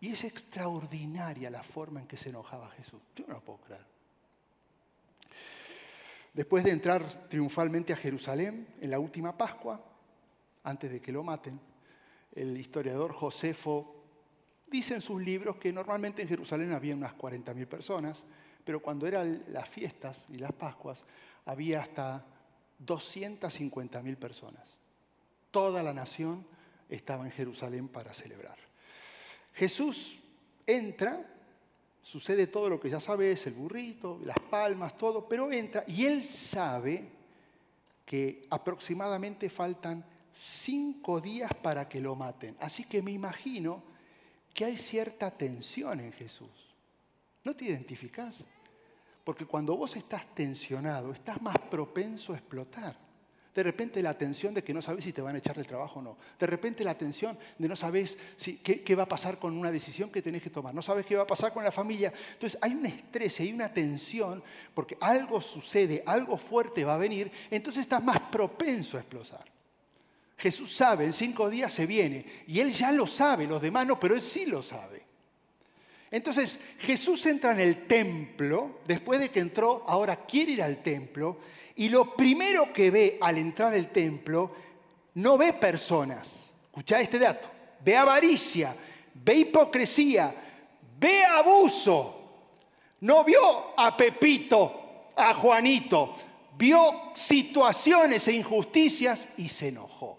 Y 0.00 0.12
es 0.12 0.24
extraordinaria 0.24 1.50
la 1.50 1.62
forma 1.62 2.00
en 2.00 2.06
que 2.06 2.16
se 2.16 2.30
enojaba 2.30 2.70
Jesús. 2.70 3.00
Yo 3.14 3.26
no 3.26 3.34
lo 3.34 3.40
puedo 3.40 3.60
creer. 3.60 3.84
Después 6.32 6.64
de 6.64 6.70
entrar 6.70 7.28
triunfalmente 7.28 7.92
a 7.92 7.96
Jerusalén 7.96 8.68
en 8.80 8.90
la 8.90 8.98
última 8.98 9.36
Pascua, 9.36 9.84
antes 10.62 10.90
de 10.90 11.00
que 11.00 11.12
lo 11.12 11.22
maten, 11.22 11.60
el 12.32 12.56
historiador 12.56 13.12
Josefo 13.12 13.96
dice 14.68 14.94
en 14.94 15.02
sus 15.02 15.20
libros 15.20 15.56
que 15.56 15.72
normalmente 15.72 16.22
en 16.22 16.28
Jerusalén 16.28 16.72
había 16.72 16.94
unas 16.94 17.14
40.000 17.14 17.66
personas, 17.66 18.24
pero 18.64 18.80
cuando 18.80 19.06
eran 19.06 19.44
las 19.48 19.68
fiestas 19.68 20.26
y 20.28 20.38
las 20.38 20.52
Pascuas 20.52 21.04
había 21.44 21.80
hasta 21.80 22.24
250.000 22.86 24.16
personas. 24.16 24.76
Toda 25.50 25.82
la 25.82 25.92
nación 25.92 26.46
estaba 26.90 27.24
en 27.24 27.32
Jerusalén 27.32 27.88
para 27.88 28.12
celebrar. 28.12 28.58
Jesús 29.54 30.18
entra 30.66 31.24
Sucede 32.02 32.46
todo 32.46 32.70
lo 32.70 32.80
que 32.80 32.88
ya 32.88 33.00
sabes, 33.00 33.46
el 33.46 33.54
burrito, 33.54 34.18
las 34.24 34.38
palmas, 34.38 34.96
todo, 34.96 35.28
pero 35.28 35.52
entra 35.52 35.84
y 35.86 36.06
él 36.06 36.26
sabe 36.26 37.08
que 38.06 38.46
aproximadamente 38.50 39.50
faltan 39.50 40.04
cinco 40.34 41.20
días 41.20 41.52
para 41.54 41.88
que 41.88 42.00
lo 42.00 42.16
maten. 42.16 42.56
Así 42.58 42.84
que 42.84 43.02
me 43.02 43.12
imagino 43.12 43.82
que 44.54 44.64
hay 44.64 44.76
cierta 44.76 45.30
tensión 45.30 46.00
en 46.00 46.12
Jesús. 46.12 46.48
¿No 47.44 47.54
te 47.54 47.66
identificas? 47.66 48.44
Porque 49.22 49.46
cuando 49.46 49.76
vos 49.76 49.94
estás 49.94 50.34
tensionado, 50.34 51.12
estás 51.12 51.40
más 51.40 51.58
propenso 51.70 52.32
a 52.32 52.36
explotar. 52.36 52.96
De 53.60 53.64
repente 53.64 54.02
la 54.02 54.16
tensión 54.16 54.54
de 54.54 54.64
que 54.64 54.72
no 54.72 54.80
sabes 54.80 55.04
si 55.04 55.12
te 55.12 55.20
van 55.20 55.34
a 55.34 55.38
echar 55.38 55.54
del 55.54 55.66
trabajo 55.66 55.98
o 55.98 56.02
no. 56.02 56.16
De 56.38 56.46
repente 56.46 56.82
la 56.82 56.96
tensión 56.96 57.38
de 57.58 57.68
no 57.68 57.76
sabes 57.76 58.16
si, 58.38 58.56
qué, 58.56 58.94
va 58.94 59.02
a 59.02 59.08
pasar 59.08 59.38
con 59.38 59.54
una 59.54 59.70
decisión 59.70 60.08
que 60.08 60.22
tenés 60.22 60.40
que 60.40 60.48
tomar. 60.48 60.74
No 60.74 60.80
sabes 60.80 61.04
qué 61.04 61.14
va 61.14 61.24
a 61.24 61.26
pasar 61.26 61.52
con 61.52 61.62
la 61.62 61.70
familia. 61.70 62.10
Entonces 62.32 62.58
hay 62.62 62.72
un 62.72 62.86
estrés, 62.86 63.38
hay 63.38 63.52
una 63.52 63.70
tensión 63.70 64.42
porque 64.72 64.96
algo 64.98 65.42
sucede, 65.42 66.02
algo 66.06 66.38
fuerte 66.38 66.86
va 66.86 66.94
a 66.94 66.96
venir. 66.96 67.30
Entonces 67.50 67.82
estás 67.82 68.02
más 68.02 68.18
propenso 68.32 68.96
a 68.96 69.00
explotar. 69.00 69.44
Jesús 70.38 70.74
sabe, 70.74 71.04
en 71.04 71.12
cinco 71.12 71.50
días 71.50 71.70
se 71.70 71.84
viene. 71.84 72.24
Y 72.46 72.60
él 72.60 72.72
ya 72.72 72.92
lo 72.92 73.06
sabe, 73.06 73.46
los 73.46 73.60
demás 73.60 73.86
no, 73.86 74.00
pero 74.00 74.14
él 74.14 74.22
sí 74.22 74.46
lo 74.46 74.62
sabe. 74.62 75.02
Entonces 76.10 76.58
Jesús 76.78 77.26
entra 77.26 77.52
en 77.52 77.60
el 77.60 77.86
templo, 77.86 78.80
después 78.86 79.20
de 79.20 79.28
que 79.28 79.40
entró, 79.40 79.84
ahora 79.86 80.24
quiere 80.24 80.52
ir 80.52 80.62
al 80.62 80.82
templo, 80.82 81.36
y 81.80 81.88
lo 81.88 82.14
primero 82.14 82.70
que 82.74 82.90
ve 82.90 83.16
al 83.22 83.38
entrar 83.38 83.72
al 83.72 83.90
templo, 83.90 84.54
no 85.14 85.38
ve 85.38 85.54
personas. 85.54 86.28
Escucha 86.66 87.00
este 87.00 87.18
dato. 87.18 87.48
Ve 87.82 87.96
avaricia, 87.96 88.76
ve 89.14 89.36
hipocresía, 89.36 90.30
ve 90.98 91.24
abuso. 91.24 92.20
No 93.00 93.24
vio 93.24 93.72
a 93.78 93.96
Pepito, 93.96 95.12
a 95.16 95.32
Juanito, 95.32 96.14
vio 96.58 97.12
situaciones 97.14 98.28
e 98.28 98.32
injusticias 98.32 99.38
y 99.38 99.48
se 99.48 99.68
enojó. 99.68 100.18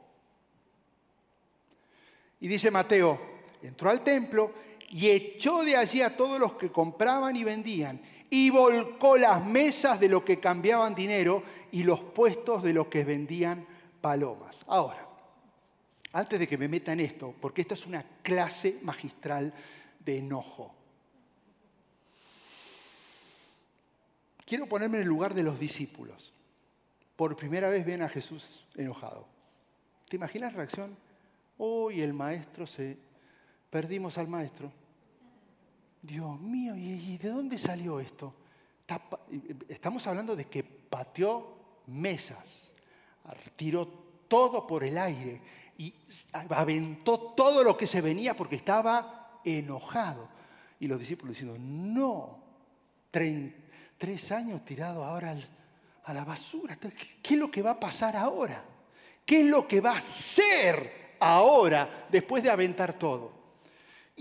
Y 2.39 2.47
dice 2.47 2.71
Mateo, 2.71 3.21
entró 3.61 3.91
al 3.91 4.03
templo 4.03 4.51
y 4.89 5.11
echó 5.11 5.63
de 5.63 5.77
allí 5.77 6.01
a 6.01 6.17
todos 6.17 6.39
los 6.39 6.53
que 6.53 6.71
compraban 6.71 7.35
y 7.35 7.43
vendían 7.43 8.01
y 8.33 8.49
volcó 8.49 9.17
las 9.17 9.45
mesas 9.45 9.99
de 9.99 10.07
los 10.07 10.23
que 10.23 10.39
cambiaban 10.39 10.95
dinero 10.95 11.43
y 11.69 11.83
los 11.83 11.99
puestos 11.99 12.63
de 12.63 12.73
los 12.73 12.87
que 12.87 13.03
vendían 13.03 13.65
palomas. 13.99 14.57
Ahora, 14.67 15.05
antes 16.13 16.39
de 16.39 16.47
que 16.47 16.57
me 16.57 16.69
meta 16.69 16.93
en 16.93 17.01
esto, 17.01 17.35
porque 17.41 17.61
esta 17.61 17.73
es 17.73 17.85
una 17.85 18.03
clase 18.23 18.79
magistral 18.83 19.53
de 19.99 20.17
enojo. 20.19 20.73
Quiero 24.45 24.65
ponerme 24.65 24.97
en 24.97 25.03
el 25.03 25.09
lugar 25.09 25.33
de 25.33 25.43
los 25.43 25.59
discípulos. 25.59 26.31
Por 27.17 27.35
primera 27.35 27.69
vez 27.69 27.85
ven 27.85 28.01
a 28.01 28.09
Jesús 28.09 28.65
enojado. 28.75 29.27
¿Te 30.07 30.15
imaginas 30.15 30.53
la 30.53 30.57
reacción? 30.57 30.97
Hoy 31.57 32.01
el 32.01 32.13
maestro 32.13 32.65
se... 32.65 32.97
Perdimos 33.69 34.17
al 34.17 34.29
maestro. 34.29 34.71
Dios 36.01 36.39
mío, 36.39 36.75
¿y 36.75 37.17
de 37.17 37.29
dónde 37.29 37.57
salió 37.57 37.99
esto? 37.99 38.33
Estamos 39.69 40.05
hablando 40.07 40.35
de 40.35 40.45
que 40.45 40.63
pateó 40.63 41.81
mesas, 41.87 42.71
tiró 43.55 43.87
todo 44.27 44.65
por 44.65 44.83
el 44.83 44.97
aire 44.97 45.41
y 45.77 45.93
aventó 46.49 47.19
todo 47.35 47.63
lo 47.63 47.77
que 47.77 47.87
se 47.87 48.01
venía 48.01 48.35
porque 48.35 48.55
estaba 48.55 49.39
enojado. 49.45 50.27
Y 50.79 50.87
los 50.87 50.99
discípulos 50.99 51.35
diciendo, 51.35 51.57
no, 51.59 52.43
tres 53.11 54.31
años 54.31 54.65
tirado 54.65 55.03
ahora 55.03 55.37
a 56.03 56.13
la 56.13 56.25
basura. 56.25 56.77
¿Qué 56.77 57.33
es 57.33 57.39
lo 57.39 57.51
que 57.51 57.61
va 57.61 57.71
a 57.71 57.79
pasar 57.79 58.15
ahora? 58.15 58.63
¿Qué 59.25 59.41
es 59.41 59.45
lo 59.45 59.67
que 59.67 59.79
va 59.79 59.97
a 59.97 60.01
ser 60.01 61.01
ahora, 61.21 62.07
después 62.09 62.43
de 62.43 62.49
aventar 62.49 62.93
todo. 62.93 63.31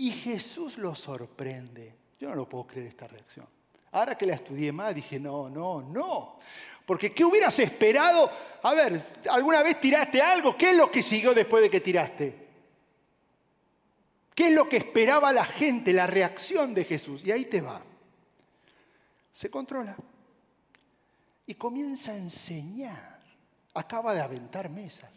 Y 0.01 0.09
Jesús 0.09 0.79
lo 0.79 0.95
sorprende. 0.95 1.93
Yo 2.19 2.29
no 2.29 2.35
lo 2.35 2.49
puedo 2.49 2.65
creer 2.65 2.87
esta 2.87 3.05
reacción. 3.05 3.45
Ahora 3.91 4.17
que 4.17 4.25
la 4.25 4.33
estudié 4.33 4.71
más, 4.71 4.95
dije, 4.95 5.19
no, 5.19 5.47
no, 5.47 5.83
no. 5.83 6.39
Porque 6.87 7.13
¿qué 7.13 7.23
hubieras 7.23 7.59
esperado? 7.59 8.31
A 8.63 8.73
ver, 8.73 8.99
¿alguna 9.29 9.61
vez 9.61 9.79
tiraste 9.79 10.19
algo? 10.19 10.57
¿Qué 10.57 10.71
es 10.71 10.75
lo 10.75 10.89
que 10.89 11.03
siguió 11.03 11.35
después 11.35 11.61
de 11.61 11.69
que 11.69 11.81
tiraste? 11.81 12.47
¿Qué 14.33 14.47
es 14.47 14.55
lo 14.55 14.67
que 14.67 14.77
esperaba 14.77 15.31
la 15.31 15.45
gente, 15.45 15.93
la 15.93 16.07
reacción 16.07 16.73
de 16.73 16.83
Jesús? 16.83 17.21
Y 17.23 17.31
ahí 17.31 17.45
te 17.45 17.61
va. 17.61 17.79
Se 19.31 19.51
controla. 19.51 19.95
Y 21.45 21.53
comienza 21.53 22.13
a 22.13 22.17
enseñar. 22.17 23.19
Acaba 23.75 24.15
de 24.15 24.21
aventar 24.21 24.67
mesas. 24.67 25.11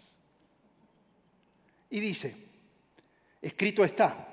Y 1.88 2.01
dice, 2.01 2.37
escrito 3.40 3.83
está, 3.83 4.29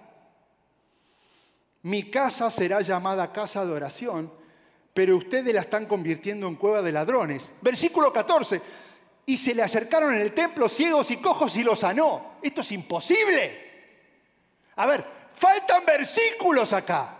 mi 1.83 2.09
casa 2.09 2.51
será 2.51 2.81
llamada 2.81 3.31
casa 3.31 3.65
de 3.65 3.71
oración, 3.71 4.31
pero 4.93 5.17
ustedes 5.17 5.53
la 5.53 5.61
están 5.61 5.85
convirtiendo 5.85 6.47
en 6.47 6.55
cueva 6.55 6.81
de 6.81 6.91
ladrones. 6.91 7.49
Versículo 7.61 8.11
14, 8.11 8.61
y 9.25 9.37
se 9.37 9.55
le 9.55 9.63
acercaron 9.63 10.13
en 10.13 10.21
el 10.21 10.33
templo 10.33 10.67
ciegos 10.67 11.11
y 11.11 11.17
cojos 11.17 11.55
y 11.55 11.63
los 11.63 11.79
sanó. 11.79 12.37
Esto 12.41 12.61
es 12.61 12.71
imposible. 12.71 13.71
A 14.75 14.85
ver, 14.85 15.05
faltan 15.35 15.85
versículos 15.85 16.73
acá. 16.73 17.17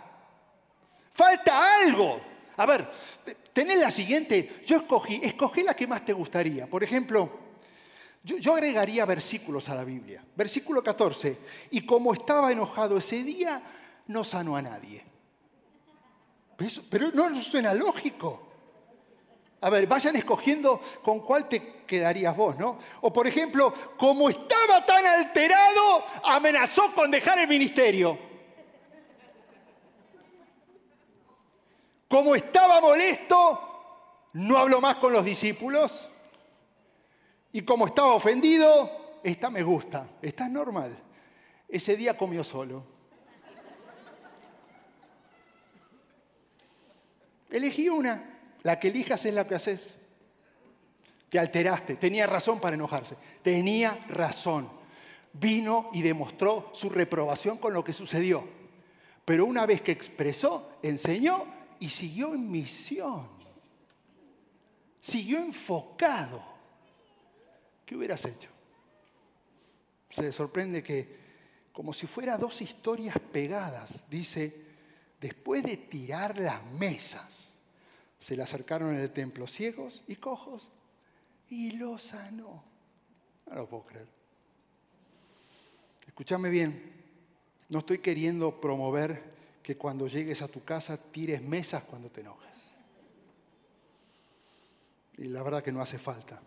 Falta 1.14 1.76
algo. 1.82 2.20
A 2.58 2.66
ver, 2.66 2.88
tenés 3.54 3.78
la 3.78 3.92
siguiente. 3.92 4.62
Yo 4.66 4.78
escogí, 4.78 5.20
escogí 5.24 5.64
la 5.64 5.74
que 5.74 5.88
más 5.88 6.04
te 6.04 6.14
gustaría. 6.14 6.68
Por 6.68 6.84
ejemplo, 6.84 7.30
yo, 8.24 8.54
agregaría 8.54 9.06
versículos 9.06 9.68
a 9.70 9.76
la 9.76 9.84
Biblia. 9.84 10.24
Versículo 10.36 10.84
14. 10.84 11.38
Y 11.72 11.86
como 11.86 12.14
estaba 12.14 12.52
enojado 12.52 12.98
ese 12.98 13.24
día, 13.24 13.62
no 14.08 14.24
sanó 14.24 14.56
a 14.56 14.62
nadie. 14.62 15.06
Pero, 16.90 17.12
no, 17.12 17.42
suena 17.42 17.74
lógico. 17.74 18.48
A 19.62 19.70
ver, 19.70 19.86
vayan 19.88 20.16
escogiendo 20.16 20.82
con 21.04 21.20
cuál 21.20 21.48
te 21.48 21.84
quedarías 21.86 22.36
vos, 22.36 22.58
¿no? 22.58 22.80
O 23.02 23.14
por 23.14 23.28
ejemplo, 23.28 23.74
como 23.98 24.30
estaba 24.30 24.86
tan 24.86 25.06
alterado, 25.06 26.04
amenazó 26.24 26.94
con 26.94 27.12
dejar 27.12 27.40
el 27.40 27.48
ministerio. 27.48 28.18
Como 32.08 32.36
estaba 32.36 32.82
molesto, 32.82 34.30
no 34.34 34.58
habló 34.58 34.82
más 34.82 34.96
con 34.98 35.14
los 35.14 35.24
discípulos. 35.24 36.10
Y 37.54 37.62
como 37.62 37.86
estaba 37.86 38.14
ofendido, 38.14 39.20
esta 39.24 39.50
me 39.50 39.62
gusta, 39.62 40.08
esta 40.22 40.46
es 40.46 40.52
normal. 40.52 40.98
Ese 41.68 41.96
día 41.96 42.18
comió 42.18 42.44
solo. 42.44 43.01
Elegí 47.52 47.90
una, 47.90 48.24
la 48.64 48.80
que 48.80 48.88
elijas 48.88 49.26
es 49.26 49.34
la 49.34 49.48
que 49.48 49.56
haces. 49.56 49.94
Te 51.30 51.38
alteraste, 51.40 51.96
tenía 51.96 52.28
razón 52.28 52.60
para 52.60 52.76
enojarse, 52.76 53.16
tenía 53.44 53.98
razón. 54.10 54.70
Vino 55.34 55.90
y 55.94 56.02
demostró 56.02 56.72
su 56.74 56.90
reprobación 56.90 57.58
con 57.58 57.74
lo 57.74 57.84
que 57.84 57.94
sucedió. 57.94 58.46
Pero 59.24 59.46
una 59.46 59.66
vez 59.66 59.82
que 59.82 59.92
expresó, 59.92 60.78
enseñó 60.82 61.46
y 61.80 61.90
siguió 61.90 62.34
en 62.34 62.50
misión. 62.52 63.28
Siguió 65.00 65.40
enfocado. 65.40 66.44
¿Qué 67.86 67.96
hubieras 67.96 68.26
hecho? 68.26 68.50
Se 70.10 70.32
sorprende 70.32 70.84
que, 70.84 71.18
como 71.72 71.94
si 71.94 72.08
fuera 72.08 72.38
dos 72.38 72.62
historias 72.62 73.16
pegadas, 73.32 74.04
dice, 74.10 74.54
después 75.20 75.64
de 75.64 75.78
tirar 75.78 76.38
las 76.38 76.64
mesas, 76.74 77.41
se 78.22 78.38
le 78.38 78.44
acercaron 78.44 78.96
en 78.96 79.02
el 79.02 79.12
templo 79.12 79.48
ciegos 79.48 80.02
y 80.08 80.16
cojos 80.16 80.70
y 81.50 81.72
los 81.72 82.02
sanó. 82.02 82.64
No 83.48 83.56
lo 83.56 83.68
puedo 83.68 83.84
creer. 83.84 84.08
Escúchame 86.08 86.50
bien, 86.50 86.94
no 87.68 87.80
estoy 87.80 87.98
queriendo 87.98 88.62
promover 88.62 89.22
que 89.62 89.76
cuando 89.76 90.08
llegues 90.08 90.42
a 90.42 90.48
tu 90.48 90.64
casa 90.64 90.96
tires 90.96 91.42
mesas 91.42 91.84
cuando 91.84 92.10
te 92.10 92.22
enojas. 92.22 92.48
Y 95.18 95.26
la 95.26 95.44
verdad 95.44 95.62
que 95.62 95.74
no 95.74 95.82
hace 95.82 96.00
falta 96.00 96.42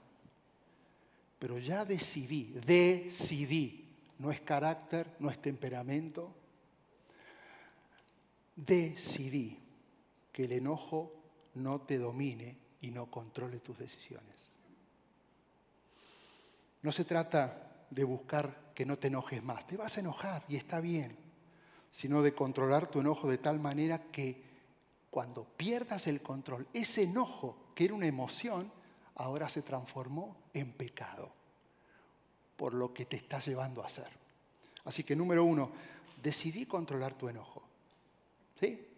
pero 1.44 1.58
ya 1.58 1.84
decidí, 1.84 2.54
decidí, 2.64 3.84
no 4.18 4.30
es 4.30 4.40
carácter, 4.40 5.06
no 5.18 5.28
es 5.28 5.42
temperamento, 5.42 6.34
decidí 8.56 9.58
que 10.32 10.44
el 10.44 10.52
enojo 10.52 11.12
no 11.54 11.80
te 11.80 11.98
domine 11.98 12.56
y 12.80 12.90
no 12.90 13.10
controle 13.10 13.60
tus 13.60 13.78
decisiones. 13.78 14.34
No 16.82 16.92
se 16.92 17.04
trata 17.04 17.86
de 17.90 18.04
buscar 18.04 18.72
que 18.74 18.84
no 18.84 18.98
te 18.98 19.08
enojes 19.08 19.42
más, 19.42 19.66
te 19.66 19.76
vas 19.76 19.96
a 19.96 20.00
enojar 20.00 20.44
y 20.48 20.56
está 20.56 20.80
bien, 20.80 21.16
sino 21.90 22.22
de 22.22 22.34
controlar 22.34 22.88
tu 22.88 23.00
enojo 23.00 23.30
de 23.30 23.38
tal 23.38 23.60
manera 23.60 24.10
que 24.10 24.42
cuando 25.10 25.44
pierdas 25.44 26.06
el 26.08 26.22
control, 26.22 26.66
ese 26.72 27.04
enojo 27.04 27.56
que 27.74 27.84
era 27.84 27.94
una 27.94 28.06
emoción, 28.06 28.70
ahora 29.14 29.48
se 29.48 29.62
transformó 29.62 30.36
en 30.52 30.72
pecado 30.72 31.32
por 32.56 32.74
lo 32.74 32.92
que 32.92 33.04
te 33.04 33.16
estás 33.16 33.46
llevando 33.46 33.82
a 33.82 33.86
hacer. 33.86 34.08
Así 34.84 35.04
que 35.04 35.16
número 35.16 35.44
uno, 35.44 35.70
decidí 36.22 36.66
controlar 36.66 37.14
tu 37.14 37.28
enojo. 37.28 37.62
¿Sí? 38.60 38.93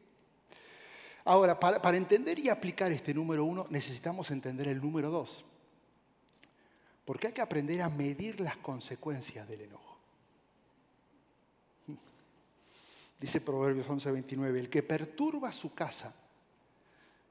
Ahora, 1.27 1.59
para, 1.59 1.97
entender 1.97 2.39
y 2.39 2.49
aplicar 2.49 2.93
este 2.93 3.13
número 3.13 3.45
uno, 3.45 3.67
necesitamos 3.69 4.31
entender 4.31 4.69
el 4.69 4.81
número 4.81 5.11
dos. 5.11 5.45
Porque 7.05 7.27
hay 7.27 7.33
que 7.33 7.41
aprender 7.41 7.83
a 7.83 7.91
medir 7.91 8.39
las 8.39 8.57
consecuencias 8.59 9.49
del 9.49 9.63
enojo. 9.63 9.99
Dice 13.19 13.41
Proverbios 13.41 13.89
11:29, 13.89 14.57
el 14.57 14.71
que 14.71 14.85
perturba 14.85 15.53
su 15.53 15.75
casa 15.75 16.15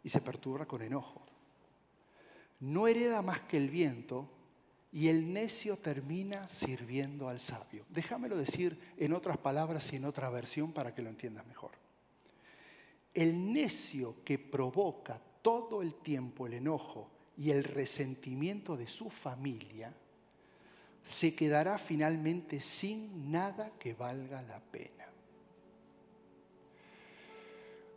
y 0.04 0.10
se 0.10 0.20
perturba 0.20 0.66
con 0.66 0.82
enojo, 0.82 1.22
no 2.60 2.88
hereda 2.88 3.22
más 3.22 3.42
que 3.42 3.56
el 3.56 3.70
viento 3.70 4.30
y 4.92 5.08
el 5.08 5.32
necio 5.32 5.78
termina 5.78 6.50
sirviendo 6.50 7.30
al 7.30 7.40
sabio. 7.40 7.86
Déjamelo 7.90 8.36
decir 8.36 8.78
en 8.98 9.14
otras 9.14 9.38
palabras 9.38 9.94
y 9.94 9.96
en 9.96 10.04
otra 10.04 10.30
versión 10.30 10.74
para 10.74 10.94
que 10.94 11.02
lo 11.02 11.10
entiendas 11.10 11.48
mejor. 11.48 11.85
El 13.16 13.54
necio 13.54 14.18
que 14.24 14.38
provoca 14.38 15.20
todo 15.42 15.82
el 15.82 15.96
tiempo 15.96 16.46
el 16.46 16.54
enojo 16.54 17.10
y 17.38 17.50
el 17.52 17.64
resentimiento 17.64 18.76
de 18.76 18.88
su 18.88 19.10
familia, 19.10 19.94
se 21.04 21.36
quedará 21.36 21.78
finalmente 21.78 22.60
sin 22.60 23.32
nada 23.32 23.72
que 23.80 23.94
valga 23.94 24.42
la 24.42 24.60
pena. 24.60 25.06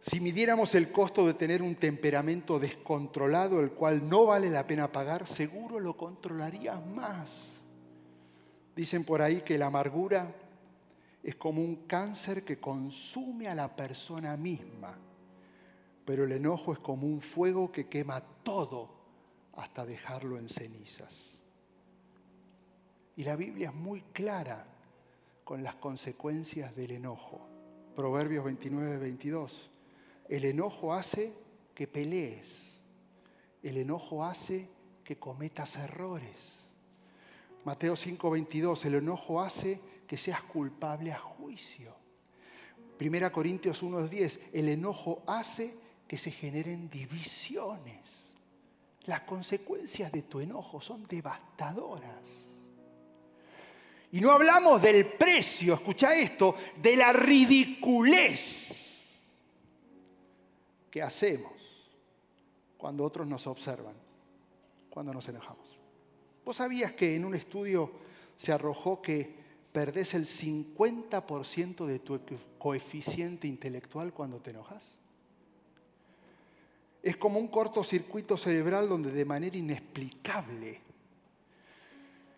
Si 0.01 0.21
midiéramos 0.21 0.75
el 0.75 0.93
costo 0.93 1.27
de 1.27 1.35
tener 1.35 1.61
un 1.61 1.75
temperamento 1.75 2.59
descontrolado, 2.59 3.61
el 3.61 3.73
cual 3.73 4.09
no 4.09 4.27
vale 4.27 4.49
la 4.49 4.67
pena 4.67 4.93
pagar, 4.93 5.27
seguro 5.27 5.81
lo 5.81 5.97
controlarías 5.97 6.85
más. 6.87 7.31
Dicen 8.77 9.05
por 9.05 9.21
ahí 9.21 9.43
que 9.43 9.59
la 9.59 9.67
amargura 9.67 10.35
es 11.23 11.35
como 11.35 11.63
un 11.63 11.87
cáncer 11.87 12.45
que 12.45 12.59
consume 12.59 13.49
a 13.49 13.55
la 13.55 13.75
persona 13.75 14.37
misma, 14.37 14.97
pero 16.09 16.25
el 16.25 16.33
enojo 16.33 16.73
es 16.73 16.79
como 16.79 17.07
un 17.07 17.21
fuego 17.21 17.71
que 17.71 17.87
quema 17.87 18.23
todo 18.43 18.89
hasta 19.57 19.85
dejarlo 19.85 20.39
en 20.39 20.49
cenizas. 20.49 21.39
Y 23.15 23.25
la 23.25 23.37
Biblia 23.37 23.69
es 23.69 23.75
muy 23.75 24.01
clara 24.15 24.65
con 25.45 25.63
las 25.63 25.75
consecuencias 25.75 26.75
del 26.75 26.93
enojo. 26.93 27.47
Proverbios 27.95 28.43
29, 28.43 28.97
22. 28.97 29.71
El 30.31 30.47
enojo 30.47 30.95
hace 30.95 31.35
que 31.75 31.87
pelees. 31.87 32.81
El 33.63 33.77
enojo 33.77 34.25
hace 34.25 34.67
que 35.05 35.19
cometas 35.19 35.77
errores. 35.77 36.67
Mateo 37.67 37.97
5:22, 37.97 38.87
el 38.87 38.95
enojo 38.95 39.43
hace 39.43 39.79
que 40.07 40.17
seas 40.17 40.41
culpable 40.45 41.13
a 41.13 41.19
juicio. 41.19 41.95
Primera 42.97 43.31
Corintios 43.31 43.83
1:10, 43.83 44.41
el 44.55 44.71
enojo 44.71 45.23
hace 45.27 45.87
que 46.09 46.19
se 46.19 46.31
generen 46.31 46.91
divisiones. 46.91 48.01
Las 49.05 49.21
consecuencias 49.21 50.11
de 50.11 50.23
tu 50.23 50.41
enojo 50.41 50.81
son 50.81 51.07
devastadoras. 51.07 52.25
Y 54.11 54.21
no 54.21 54.33
hablamos 54.33 54.81
del 54.81 55.07
precio, 55.07 55.75
escucha 55.75 56.17
esto, 56.17 56.57
de 56.81 56.97
la 56.97 57.13
ridiculez 57.13 58.79
¿Qué 60.91 61.03
hacemos 61.03 61.53
cuando 62.79 63.05
otros 63.05 63.27
nos 63.27 63.47
observan, 63.47 63.95
cuando 64.89 65.13
nos 65.13 65.29
enojamos. 65.29 65.79
¿Vos 66.45 66.57
sabías 66.57 66.93
que 66.93 67.17
en 67.17 67.25
un 67.25 67.35
estudio 67.35 67.91
se 68.37 68.53
arrojó 68.53 69.03
que 69.03 69.37
perdés 69.73 70.15
el 70.15 70.25
50% 70.27 71.85
de 71.85 71.99
tu 71.99 72.19
coeficiente 72.59 73.47
intelectual 73.47 74.15
cuando 74.15 74.39
te 74.39 74.51
enojas? 74.51 74.95
Es 77.03 77.17
como 77.17 77.39
un 77.39 77.49
cortocircuito 77.49 78.37
cerebral 78.37 78.89
donde 78.89 79.13
de 79.13 79.25
manera 79.25 79.57
inexplicable 79.57 80.81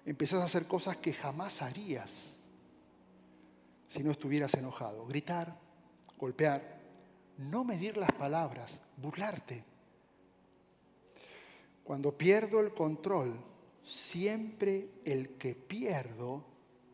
empezás 0.05 0.43
a 0.43 0.47
hacer 0.47 0.67
cosas 0.67 0.97
que 0.99 1.13
jamás 1.13 1.63
harías 1.63 2.13
si 3.89 4.03
no 4.03 4.13
estuvieras 4.13 4.55
enojado. 4.55 5.07
Gritar, 5.07 5.57
golpear, 6.19 6.81
no 7.39 7.65
medir 7.65 7.97
las 7.97 8.13
palabras, 8.13 8.79
burlarte. 8.97 9.65
Cuando 11.83 12.17
pierdo 12.17 12.61
el 12.61 12.73
control, 12.73 13.35
siempre 13.83 14.91
el 15.05 15.31
que 15.31 15.55
pierdo 15.55 16.45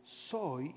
soy 0.05 0.74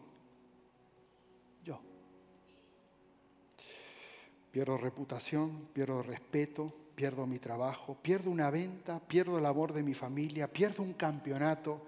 Pierdo 4.52 4.78
reputación, 4.78 5.68
pierdo 5.74 6.02
respeto, 6.02 6.74
pierdo 6.96 7.26
mi 7.26 7.40
trabajo, 7.40 7.96
pierdo 8.02 8.32
una 8.32 8.50
venta, 8.50 9.00
pierdo 9.00 9.38
el 9.38 9.46
amor 9.46 9.74
de 9.74 9.84
mi 9.84 9.94
familia, 9.94 10.52
pierdo 10.52 10.84
un 10.84 10.94
campeonato, 10.94 11.82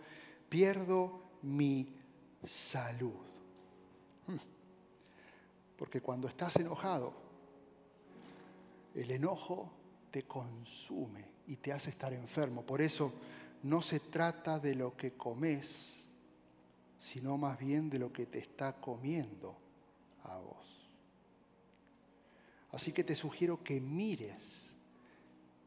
pierdo 0.48 1.22
mi 1.42 1.88
salud. 2.46 3.26
Hmm. 4.28 4.38
Porque 5.78 6.02
cuando 6.02 6.28
estás 6.28 6.56
enojado, 6.58 7.14
el 8.94 9.10
enojo 9.12 9.72
te 10.12 10.24
consume 10.24 11.26
y 11.48 11.58
te 11.58 11.74
hace 11.74 11.90
estar 11.90 12.14
enfermo. 12.14 12.62
Por 12.64 12.82
eso 12.82 13.12
no 13.64 13.82
se 13.82 14.00
trata 14.00 14.60
de 14.60 14.76
lo 14.76 14.96
que 14.96 15.14
comes, 15.14 16.08
sino 17.00 17.38
más 17.38 17.58
bien 17.58 17.90
de 17.90 18.00
lo 18.00 18.12
que 18.12 18.26
te 18.26 18.40
está 18.40 18.74
comiendo 18.74 19.58
a 20.24 20.38
vos. 20.38 20.71
Así 22.72 22.94
que 22.94 23.04
te 23.04 23.16
sugiero 23.16 23.64
que 23.64 23.82
mires 23.82 24.72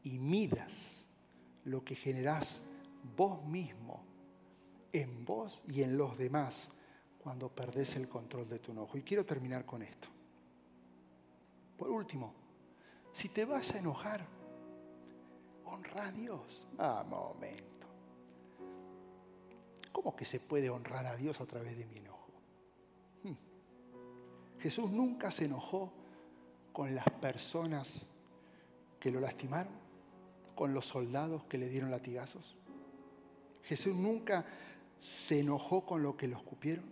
y 0.03 0.17
midas 0.19 0.71
lo 1.65 1.83
que 1.83 1.95
generás 1.95 2.61
vos 3.15 3.43
mismo 3.45 4.03
en 4.91 5.25
vos 5.25 5.61
y 5.67 5.81
en 5.81 5.97
los 5.97 6.17
demás 6.17 6.67
cuando 7.19 7.49
perdés 7.49 7.95
el 7.95 8.07
control 8.07 8.47
de 8.47 8.59
tu 8.59 8.71
enojo. 8.71 8.97
Y 8.97 9.03
quiero 9.03 9.25
terminar 9.25 9.65
con 9.65 9.81
esto. 9.81 10.07
Por 11.77 11.89
último, 11.89 12.33
si 13.13 13.29
te 13.29 13.45
vas 13.45 13.73
a 13.73 13.79
enojar, 13.79 14.25
honra 15.65 16.07
a 16.07 16.11
Dios. 16.11 16.67
Ah, 16.77 17.03
momento. 17.07 17.87
¿Cómo 19.91 20.15
que 20.15 20.25
se 20.25 20.39
puede 20.39 20.69
honrar 20.69 21.05
a 21.07 21.15
Dios 21.15 21.39
a 21.41 21.45
través 21.45 21.77
de 21.77 21.85
mi 21.85 21.97
enojo? 21.97 22.31
Hmm. 23.23 23.35
Jesús 24.59 24.91
nunca 24.91 25.31
se 25.31 25.45
enojó 25.45 25.91
con 26.75 26.93
las 26.93 27.09
personas 27.21 28.05
que 28.99 29.09
lo 29.09 29.21
lastimaron, 29.21 29.71
con 30.55 30.73
los 30.73 30.85
soldados 30.85 31.45
que 31.45 31.57
le 31.57 31.69
dieron 31.69 31.89
latigazos. 31.89 32.57
Jesús 33.63 33.95
nunca 33.95 34.45
se 34.99 35.39
enojó 35.39 35.85
con 35.85 36.03
los 36.03 36.15
que 36.15 36.27
lo 36.27 36.35
escupieron. 36.35 36.83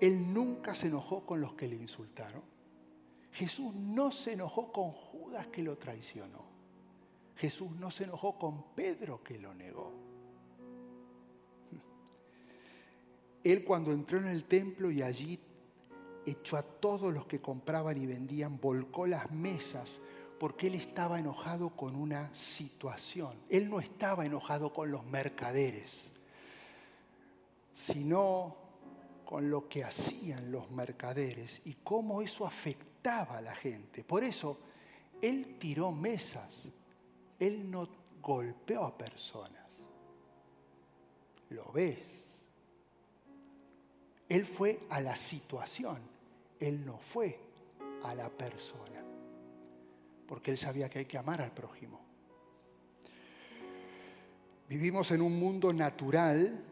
Él 0.00 0.34
nunca 0.34 0.74
se 0.74 0.88
enojó 0.88 1.24
con 1.24 1.40
los 1.40 1.54
que 1.54 1.68
le 1.68 1.76
insultaron. 1.76 2.42
Jesús 3.30 3.72
no 3.72 4.10
se 4.10 4.32
enojó 4.32 4.72
con 4.72 4.90
Judas 4.90 5.46
que 5.46 5.62
lo 5.62 5.78
traicionó. 5.78 6.42
Jesús 7.36 7.70
no 7.78 7.92
se 7.92 8.04
enojó 8.04 8.36
con 8.40 8.74
Pedro 8.74 9.22
que 9.22 9.38
lo 9.38 9.54
negó. 9.54 9.92
Él 13.44 13.62
cuando 13.62 13.92
entró 13.92 14.18
en 14.18 14.26
el 14.26 14.46
templo 14.46 14.90
y 14.90 15.00
allí 15.00 15.38
echó 16.26 16.56
a 16.56 16.62
todos 16.62 17.12
los 17.12 17.26
que 17.26 17.40
compraban 17.40 17.96
y 17.96 18.06
vendían, 18.06 18.60
volcó 18.60 19.06
las 19.06 19.30
mesas 19.30 20.00
porque 20.38 20.66
él 20.66 20.74
estaba 20.74 21.18
enojado 21.18 21.70
con 21.70 21.96
una 21.96 22.34
situación. 22.34 23.36
Él 23.48 23.68
no 23.68 23.80
estaba 23.80 24.24
enojado 24.24 24.72
con 24.72 24.90
los 24.90 25.04
mercaderes, 25.04 26.10
sino 27.72 28.56
con 29.24 29.50
lo 29.50 29.68
que 29.68 29.84
hacían 29.84 30.50
los 30.52 30.70
mercaderes 30.70 31.60
y 31.64 31.74
cómo 31.74 32.20
eso 32.20 32.46
afectó 32.46 32.94
a 33.10 33.40
la 33.42 33.54
gente. 33.54 34.02
Por 34.02 34.24
eso, 34.24 34.58
él 35.20 35.58
tiró 35.58 35.92
mesas, 35.92 36.68
él 37.38 37.70
no 37.70 37.88
golpeó 38.22 38.84
a 38.84 38.96
personas. 38.96 39.86
¿Lo 41.50 41.70
ves? 41.72 42.00
Él 44.28 44.46
fue 44.46 44.80
a 44.88 45.00
la 45.00 45.16
situación, 45.16 45.98
él 46.66 46.84
no 46.84 46.98
fue 46.98 47.38
a 48.02 48.14
la 48.14 48.28
persona, 48.28 49.02
porque 50.26 50.50
él 50.50 50.58
sabía 50.58 50.88
que 50.88 51.00
hay 51.00 51.04
que 51.06 51.18
amar 51.18 51.40
al 51.40 51.52
prójimo. 51.52 52.00
Vivimos 54.68 55.10
en 55.10 55.20
un 55.20 55.38
mundo 55.38 55.72
natural, 55.72 56.64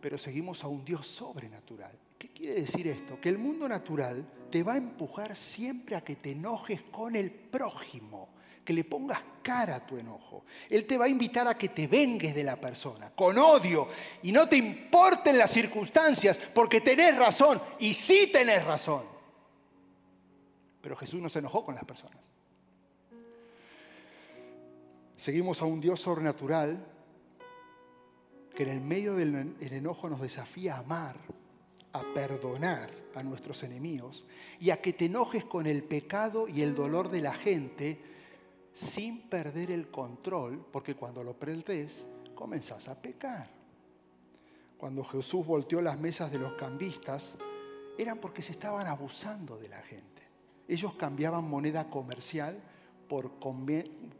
pero 0.00 0.18
seguimos 0.18 0.62
a 0.64 0.68
un 0.68 0.84
Dios 0.84 1.06
sobrenatural. 1.06 1.98
¿Qué 2.18 2.28
quiere 2.28 2.60
decir 2.60 2.86
esto? 2.86 3.20
Que 3.20 3.28
el 3.28 3.38
mundo 3.38 3.68
natural 3.68 4.24
te 4.50 4.62
va 4.62 4.74
a 4.74 4.76
empujar 4.76 5.34
siempre 5.34 5.96
a 5.96 6.04
que 6.04 6.16
te 6.16 6.32
enojes 6.32 6.82
con 6.84 7.16
el 7.16 7.30
prójimo, 7.30 8.28
que 8.64 8.72
le 8.72 8.84
pongas 8.84 9.20
cara 9.42 9.76
a 9.76 9.86
tu 9.86 9.96
enojo. 9.96 10.44
Él 10.70 10.86
te 10.86 10.96
va 10.96 11.06
a 11.06 11.08
invitar 11.08 11.46
a 11.48 11.58
que 11.58 11.70
te 11.70 11.86
vengues 11.86 12.34
de 12.34 12.44
la 12.44 12.60
persona, 12.60 13.10
con 13.14 13.36
odio, 13.38 13.88
y 14.22 14.32
no 14.32 14.48
te 14.48 14.56
importen 14.56 15.36
las 15.38 15.50
circunstancias, 15.50 16.38
porque 16.54 16.80
tenés 16.80 17.16
razón, 17.16 17.60
y 17.80 17.94
sí 17.94 18.30
tenés 18.32 18.64
razón. 18.64 19.04
Pero 20.80 20.96
Jesús 20.96 21.20
no 21.20 21.28
se 21.28 21.40
enojó 21.40 21.64
con 21.64 21.74
las 21.74 21.84
personas. 21.84 22.18
Seguimos 25.16 25.62
a 25.62 25.64
un 25.64 25.80
Dios 25.80 26.00
sobrenatural 26.00 26.84
que 28.54 28.64
en 28.64 28.68
el 28.70 28.80
medio 28.80 29.14
del 29.14 29.56
enojo 29.60 30.08
nos 30.08 30.20
desafía 30.20 30.74
a 30.74 30.78
amar 30.78 31.16
a 31.92 32.02
perdonar 32.14 32.90
a 33.14 33.22
nuestros 33.22 33.62
enemigos 33.62 34.24
y 34.58 34.70
a 34.70 34.80
que 34.80 34.92
te 34.92 35.06
enojes 35.06 35.44
con 35.44 35.66
el 35.66 35.82
pecado 35.82 36.48
y 36.48 36.62
el 36.62 36.74
dolor 36.74 37.10
de 37.10 37.20
la 37.20 37.32
gente 37.32 38.00
sin 38.74 39.28
perder 39.28 39.70
el 39.70 39.90
control, 39.90 40.64
porque 40.72 40.94
cuando 40.94 41.22
lo 41.22 41.34
perdés, 41.34 42.06
comenzás 42.34 42.88
a 42.88 43.00
pecar. 43.00 43.48
Cuando 44.78 45.04
Jesús 45.04 45.46
volteó 45.46 45.80
las 45.80 45.98
mesas 45.98 46.30
de 46.32 46.38
los 46.38 46.54
cambistas, 46.54 47.36
eran 47.98 48.18
porque 48.18 48.42
se 48.42 48.52
estaban 48.52 48.86
abusando 48.86 49.56
de 49.58 49.68
la 49.68 49.80
gente. 49.82 50.22
Ellos 50.66 50.94
cambiaban 50.94 51.48
moneda 51.48 51.88
comercial 51.88 52.60
por, 53.08 53.30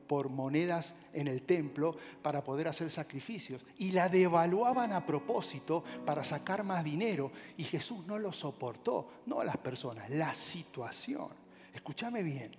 por, 0.07 0.29
monedas 0.29 0.93
en 1.15 1.27
el 1.27 1.43
templo 1.43 1.97
para 2.21 2.45
poder 2.45 2.69
hacer 2.69 2.91
sacrificios 2.91 3.65
y 3.79 3.91
la 3.93 4.09
devaluaban 4.09 4.93
a 4.93 5.07
propósito 5.07 5.83
para 6.05 6.23
sacar 6.23 6.63
más 6.63 6.85
dinero 6.85 7.33
y 7.57 7.65
Jesús 7.65 8.07
no 8.07 8.19
lo 8.19 8.33
soportó, 8.33 9.09
no 9.27 9.41
a 9.41 9.45
las 9.45 9.57
personas, 9.57 10.11
la 10.11 10.35
situación. 10.35 11.29
Escúchame 11.73 12.23
bien, 12.23 12.53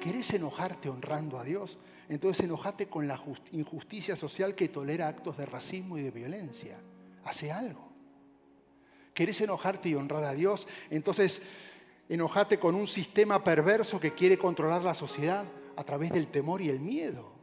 ¿querés 0.00 0.32
enojarte 0.32 0.88
honrando 0.88 1.38
a 1.38 1.44
Dios? 1.44 1.78
Entonces 2.08 2.44
enojate 2.44 2.88
con 2.88 3.06
la 3.06 3.20
injusticia 3.52 4.16
social 4.16 4.54
que 4.54 4.68
tolera 4.68 5.08
actos 5.08 5.36
de 5.36 5.46
racismo 5.46 5.98
y 5.98 6.02
de 6.02 6.10
violencia. 6.10 6.78
Hace 7.24 7.52
algo. 7.52 7.88
¿Querés 9.12 9.40
enojarte 9.40 9.90
y 9.90 9.94
honrar 9.94 10.24
a 10.24 10.32
Dios? 10.32 10.66
Entonces 10.90 11.42
enojate 12.08 12.58
con 12.58 12.74
un 12.74 12.86
sistema 12.86 13.42
perverso 13.44 14.00
que 14.00 14.14
quiere 14.14 14.38
controlar 14.38 14.82
la 14.82 14.94
sociedad 14.94 15.44
a 15.76 15.84
través 15.84 16.10
del 16.10 16.28
temor 16.28 16.62
y 16.62 16.70
el 16.70 16.80
miedo. 16.80 17.38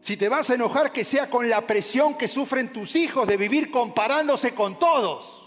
Si 0.00 0.16
te 0.16 0.28
vas 0.28 0.50
a 0.50 0.54
enojar, 0.54 0.92
que 0.92 1.04
sea 1.04 1.28
con 1.28 1.48
la 1.48 1.66
presión 1.66 2.16
que 2.16 2.28
sufren 2.28 2.72
tus 2.72 2.94
hijos 2.94 3.26
de 3.26 3.36
vivir 3.36 3.72
comparándose 3.72 4.54
con 4.54 4.78
todos. 4.78 5.45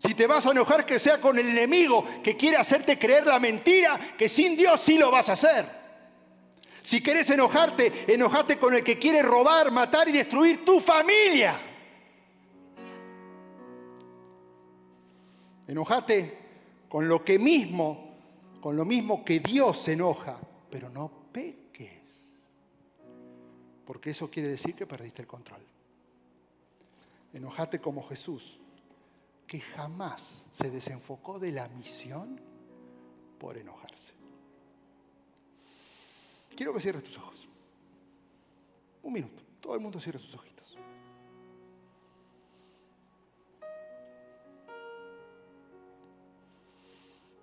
Si 0.00 0.14
te 0.14 0.26
vas 0.26 0.46
a 0.46 0.52
enojar, 0.52 0.86
que 0.86 0.98
sea 0.98 1.20
con 1.20 1.38
el 1.38 1.46
enemigo 1.46 2.06
que 2.24 2.34
quiere 2.34 2.56
hacerte 2.56 2.98
creer 2.98 3.26
la 3.26 3.38
mentira, 3.38 4.00
que 4.16 4.30
sin 4.30 4.56
Dios 4.56 4.80
sí 4.80 4.96
lo 4.96 5.10
vas 5.10 5.28
a 5.28 5.34
hacer. 5.34 5.66
Si 6.82 7.02
quieres 7.02 7.28
enojarte, 7.28 8.10
enojate 8.12 8.56
con 8.58 8.74
el 8.74 8.82
que 8.82 8.98
quiere 8.98 9.20
robar, 9.20 9.70
matar 9.70 10.08
y 10.08 10.12
destruir 10.12 10.64
tu 10.64 10.80
familia. 10.80 11.60
Enojate 15.68 16.38
con 16.88 17.06
lo 17.06 17.22
que 17.22 17.38
mismo, 17.38 18.14
con 18.62 18.76
lo 18.76 18.86
mismo 18.86 19.22
que 19.22 19.40
Dios 19.40 19.86
enoja, 19.86 20.38
pero 20.70 20.88
no 20.88 21.10
peques. 21.30 21.90
Porque 23.84 24.10
eso 24.10 24.30
quiere 24.30 24.48
decir 24.48 24.74
que 24.74 24.86
perdiste 24.86 25.20
el 25.20 25.28
control. 25.28 25.60
Enojate 27.34 27.80
como 27.80 28.02
Jesús, 28.08 28.59
que 29.50 29.60
jamás 29.60 30.46
se 30.52 30.70
desenfocó 30.70 31.40
de 31.40 31.50
la 31.50 31.66
misión 31.66 32.40
por 33.36 33.58
enojarse. 33.58 34.12
Quiero 36.54 36.72
que 36.72 36.80
cierres 36.80 37.02
tus 37.02 37.18
ojos. 37.18 37.48
Un 39.02 39.12
minuto. 39.12 39.42
Todo 39.60 39.74
el 39.74 39.80
mundo 39.80 39.98
cierre 39.98 40.20
sus 40.20 40.32
ojos. 40.34 40.50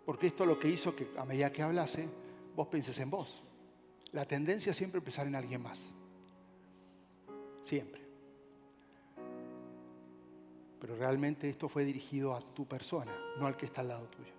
Porque 0.08 0.28
esto 0.28 0.46
lo 0.46 0.58
que 0.58 0.70
hizo 0.70 0.96
que 0.96 1.12
a 1.18 1.26
medida 1.26 1.52
que 1.52 1.62
hablase, 1.62 2.08
vos 2.56 2.70
penses 2.70 2.98
en 3.00 3.10
vos. 3.10 3.44
La 4.14 4.24
tendencia 4.24 4.72
es 4.72 4.78
siempre 4.78 5.02
pensar 5.02 5.28
en 5.28 5.36
alguien 5.36 5.62
más. 5.62 5.84
Siempre. 7.66 8.07
Pero 10.80 10.96
realmente 10.96 11.50
esto 11.50 11.68
fue 11.68 11.86
dirigido 11.86 12.36
a 12.36 12.42
tu 12.42 12.68
persona, 12.68 13.12
no 13.40 13.48
al 13.48 13.58
que 13.58 13.66
está 13.66 13.82
al 13.82 13.88
lado 13.90 14.08
tuyo. 14.08 14.34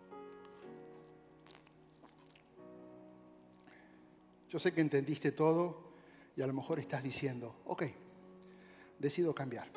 Yo 4.49 4.59
sé 4.59 4.73
que 4.73 4.81
entendiste 4.81 5.33
todo 5.33 5.89
y 6.37 6.43
a 6.43 6.47
lo 6.47 6.55
mejor 6.55 6.79
estás 6.79 7.03
diciendo, 7.03 7.57
ok, 7.67 7.83
decido 8.99 9.35
cambiar. 9.35 9.69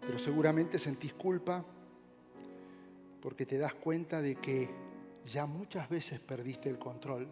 Pero 0.00 0.18
seguramente 0.18 0.78
sentís 0.78 1.12
culpa 1.12 1.64
porque 3.20 3.46
te 3.46 3.58
das 3.58 3.74
cuenta 3.74 4.22
de 4.22 4.36
que 4.36 4.68
ya 5.26 5.46
muchas 5.46 5.88
veces 5.88 6.18
perdiste 6.18 6.68
el 6.70 6.78
control 6.78 7.28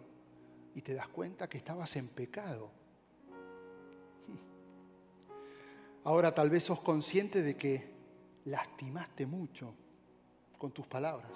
y 0.75 0.81
te 0.81 0.93
das 0.93 1.07
cuenta 1.07 1.49
que 1.49 1.57
estabas 1.57 1.95
en 1.95 2.07
pecado. 2.07 2.76
Ahora 6.07 6.33
tal 6.33 6.49
vez 6.49 6.63
sos 6.63 6.79
consciente 6.79 7.41
de 7.41 7.57
que 7.57 7.85
lastimaste 8.45 9.25
mucho 9.25 9.73
con 10.57 10.71
tus 10.71 10.87
palabras 10.87 11.33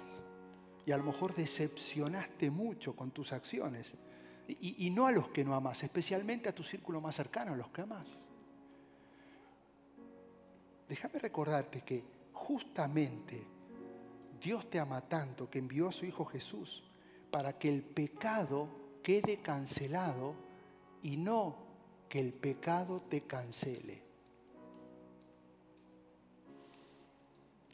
y 0.86 0.92
a 0.92 0.96
lo 0.96 1.04
mejor 1.04 1.34
decepcionaste 1.34 2.50
mucho 2.50 2.96
con 2.96 3.10
tus 3.10 3.34
acciones. 3.34 3.92
Y, 4.48 4.88
no 4.88 5.06
a 5.06 5.12
los 5.12 5.28
que 5.28 5.44
no 5.44 5.54
amas, 5.54 5.82
especialmente 5.82 6.48
a 6.48 6.54
tu 6.54 6.62
círculo 6.62 7.02
más 7.02 7.14
cercano, 7.14 7.52
a 7.52 7.56
los 7.56 7.68
que 7.68 7.82
amas. 7.82 8.08
Déjame 10.88 11.18
recordarte 11.18 11.82
que 11.82 12.02
justamente 12.32 13.46
Dios 14.40 14.70
te 14.70 14.80
ama 14.80 15.02
tanto 15.02 15.50
que 15.50 15.58
envió 15.58 15.90
a 15.90 15.92
su 15.92 16.06
Hijo 16.06 16.24
Jesús 16.24 16.82
para 17.30 17.58
que 17.58 17.68
el 17.68 17.82
pecado 17.82 18.70
quede 19.02 19.42
cancelado 19.42 20.34
y 21.02 21.18
no 21.18 21.58
que 22.08 22.20
el 22.20 22.32
pecado 22.32 23.02
te 23.02 23.26
cancele. 23.26 24.11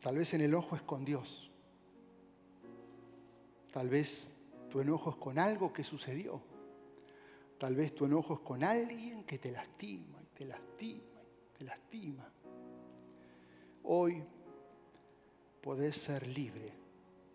Tal 0.00 0.16
vez 0.16 0.32
en 0.34 0.42
el 0.42 0.54
ojo 0.54 0.76
es 0.76 0.82
con 0.82 1.04
Dios. 1.04 1.50
Tal 3.72 3.88
vez 3.88 4.26
tu 4.70 4.80
enojo 4.80 5.10
es 5.10 5.16
con 5.16 5.38
algo 5.38 5.72
que 5.72 5.82
sucedió. 5.82 6.40
Tal 7.58 7.74
vez 7.74 7.94
tu 7.94 8.04
enojo 8.04 8.34
es 8.34 8.40
con 8.40 8.62
alguien 8.62 9.24
que 9.24 9.38
te 9.38 9.50
lastima 9.50 10.22
y 10.22 10.26
te 10.36 10.44
lastima 10.44 11.20
y 11.22 11.58
te 11.58 11.64
lastima. 11.64 12.30
Hoy 13.84 14.22
podés 15.60 15.96
ser 15.96 16.26
libre 16.26 16.72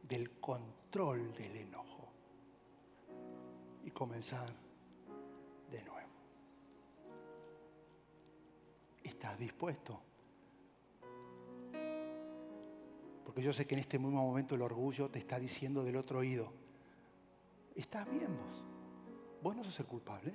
del 0.03 0.39
control 0.39 1.33
del 1.33 1.57
enojo 1.57 2.07
y 3.83 3.91
comenzar 3.91 4.49
de 5.69 5.83
nuevo. 5.83 6.09
¿Estás 9.03 9.37
dispuesto? 9.37 10.12
Porque 13.25 13.41
yo 13.41 13.53
sé 13.53 13.65
que 13.65 13.75
en 13.75 13.81
este 13.81 13.99
mismo 13.99 14.21
momento 14.21 14.55
el 14.55 14.61
orgullo 14.61 15.09
te 15.09 15.19
está 15.19 15.39
diciendo 15.39 15.83
del 15.83 15.95
otro 15.95 16.19
oído, 16.19 16.51
estás 17.75 18.09
bien 18.09 18.37
vos, 19.41 19.55
no 19.55 19.63
sos 19.63 19.79
el 19.79 19.85
culpable. 19.85 20.33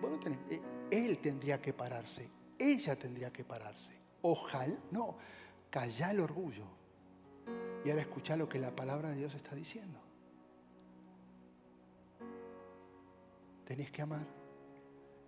Vos 0.00 0.12
eh, 0.50 0.60
él 0.90 1.18
tendría 1.18 1.60
que 1.60 1.72
pararse, 1.72 2.28
ella 2.58 2.96
tendría 2.96 3.32
que 3.32 3.44
pararse. 3.44 3.94
Ojalá, 4.22 4.76
no, 4.90 5.16
Calla 5.70 6.10
el 6.10 6.20
orgullo 6.20 6.64
y 7.84 7.90
ahora 7.90 8.02
escucha 8.02 8.36
lo 8.36 8.48
que 8.48 8.58
la 8.58 8.74
palabra 8.74 9.10
de 9.10 9.16
Dios 9.16 9.34
está 9.34 9.54
diciendo. 9.54 10.00
Tenés 13.66 13.90
que 13.90 14.02
amar 14.02 14.26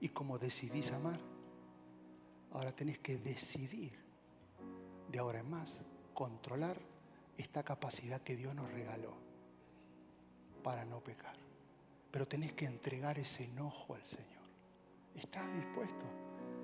y 0.00 0.09
como 0.09 0.38
decidís 0.38 0.90
amar, 0.92 1.20
ahora 2.52 2.74
tenés 2.74 2.98
que 2.98 3.18
decidir 3.18 3.92
de 5.11 5.18
ahora 5.18 5.40
en 5.40 5.50
más 5.50 5.80
controlar 6.14 6.76
esta 7.36 7.62
capacidad 7.62 8.20
que 8.22 8.36
Dios 8.36 8.54
nos 8.54 8.70
regaló 8.72 9.14
para 10.62 10.84
no 10.84 11.00
pecar. 11.00 11.36
Pero 12.11 12.26
tenés 12.26 12.52
que 12.52 12.64
entregar 12.64 13.18
ese 13.18 13.44
enojo 13.44 13.94
al 13.94 14.04
Señor. 14.04 14.28
¿Estás 15.14 15.52
dispuesto? 15.54 16.04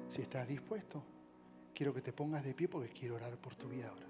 Si 0.08 0.22
estás 0.22 0.48
dispuesto, 0.48 1.02
quiero 1.74 1.92
que 1.94 2.02
te 2.02 2.12
pongas 2.12 2.44
de 2.44 2.54
pie 2.54 2.68
porque 2.68 2.90
quiero 2.90 3.16
orar 3.16 3.36
por 3.36 3.54
tu 3.54 3.68
vida 3.68 3.88
ahora. 3.88 4.06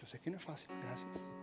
Yo 0.00 0.06
sé 0.06 0.20
que 0.20 0.30
no 0.30 0.36
es 0.36 0.44
fácil, 0.44 0.68
gracias. 0.82 1.41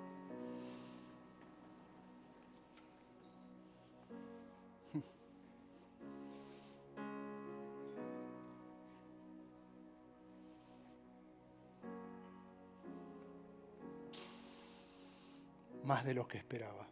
Más 15.90 16.06
de 16.06 16.14
lo 16.14 16.28
que 16.28 16.38
esperaba. 16.38 16.88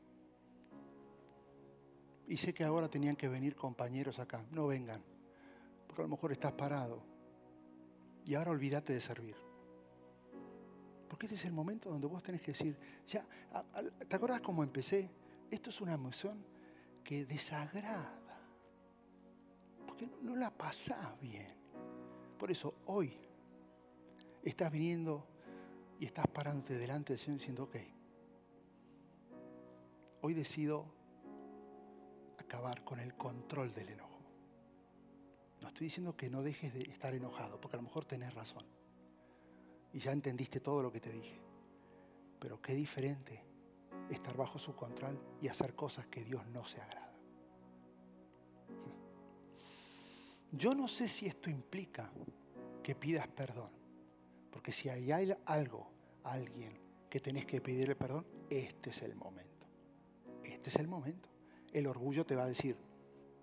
Y 2.27 2.35
sé 2.35 2.51
que 2.51 2.63
ahora 2.63 2.89
tenían 2.89 3.15
que 3.15 3.29
venir 3.29 3.55
compañeros 3.55 4.17
acá. 4.17 4.43
No 4.49 4.65
vengan, 4.65 5.03
porque 5.85 6.01
a 6.01 6.05
lo 6.05 6.09
mejor 6.09 6.31
estás 6.31 6.53
parado 6.53 7.03
y 8.25 8.33
ahora 8.33 8.49
olvídate 8.49 8.93
de 8.93 9.01
servir. 9.01 9.35
Porque 11.07 11.27
este 11.27 11.35
es 11.35 11.45
el 11.45 11.53
momento 11.53 11.91
donde 11.91 12.07
vos 12.07 12.23
tenés 12.23 12.41
que 12.41 12.53
decir, 12.53 12.75
ya, 13.07 13.23
¿te 14.09 14.15
acordás 14.15 14.41
cómo 14.41 14.63
empecé? 14.63 15.11
Esto 15.51 15.69
es 15.69 15.79
una 15.79 15.93
emoción 15.93 16.43
que 17.03 17.23
desagrada. 17.23 18.41
Porque 19.85 20.09
no, 20.23 20.35
la 20.35 20.49
pasás 20.49 21.21
bien. 21.21 21.53
Por 22.39 22.49
eso 22.49 22.73
hoy 22.87 23.15
estás 24.43 24.71
viniendo 24.71 25.27
y 25.99 26.05
estás 26.05 26.25
parándote 26.25 26.79
delante 26.79 27.13
del 27.13 27.19
Señor 27.19 27.37
diciendo, 27.37 27.63
ok, 27.65 27.75
hoy 30.27 30.33
decido 30.33 30.85
acabar 32.37 32.83
con 32.83 32.99
el 32.99 33.15
control 33.15 33.73
del 33.73 33.87
enojo. 33.87 34.19
No 35.61 35.69
estoy 35.69 35.87
diciendo 35.87 36.17
que 36.17 36.29
no 36.29 36.43
dejes 36.43 36.73
de 36.73 36.81
estar 36.81 37.13
enojado, 37.13 37.61
porque 37.61 37.77
a 37.77 37.79
lo 37.79 37.83
mejor 37.83 38.03
tenés 38.03 38.33
razón. 38.33 38.65
y 39.93 39.99
ya 39.99 40.11
entendiste 40.11 40.59
todo 40.59 40.83
lo 40.83 40.91
que 40.91 40.99
te 40.99 41.11
dije. 41.11 41.39
Pero 42.39 42.61
qué 42.61 42.75
diferente 42.75 43.41
estar 44.09 44.35
bajo 44.35 44.59
su 44.59 44.75
control 44.75 45.17
y 45.41 45.47
hacer 45.47 45.73
cosas 45.75 46.07
que 46.07 46.25
Dios 46.25 46.45
no 46.47 46.65
se 46.65 46.81
agrada. 46.81 47.15
Yo 50.51 50.75
no 50.75 50.89
sé 50.89 51.07
si 51.07 51.25
esto 51.25 51.49
implica 51.49 52.11
que 52.83 52.95
pidas 52.95 53.29
perdón, 53.29 53.71
porque 54.51 54.73
si 54.73 54.89
hay 54.89 55.09
algo, 55.45 55.89
alguien 56.25 56.77
que 57.09 57.21
tenés 57.21 57.45
que 57.45 57.61
pedirle 57.61 57.95
perdón, 57.95 58.27
este 58.49 58.89
es 58.89 59.01
el 59.03 59.15
momento. 59.15 59.56
Este 60.67 60.79
es 60.79 60.83
el 60.83 60.89
momento. 60.89 61.29
El 61.71 61.87
orgullo 61.87 62.25
te 62.25 62.35
va 62.35 62.43
a 62.43 62.47
decir, 62.47 62.75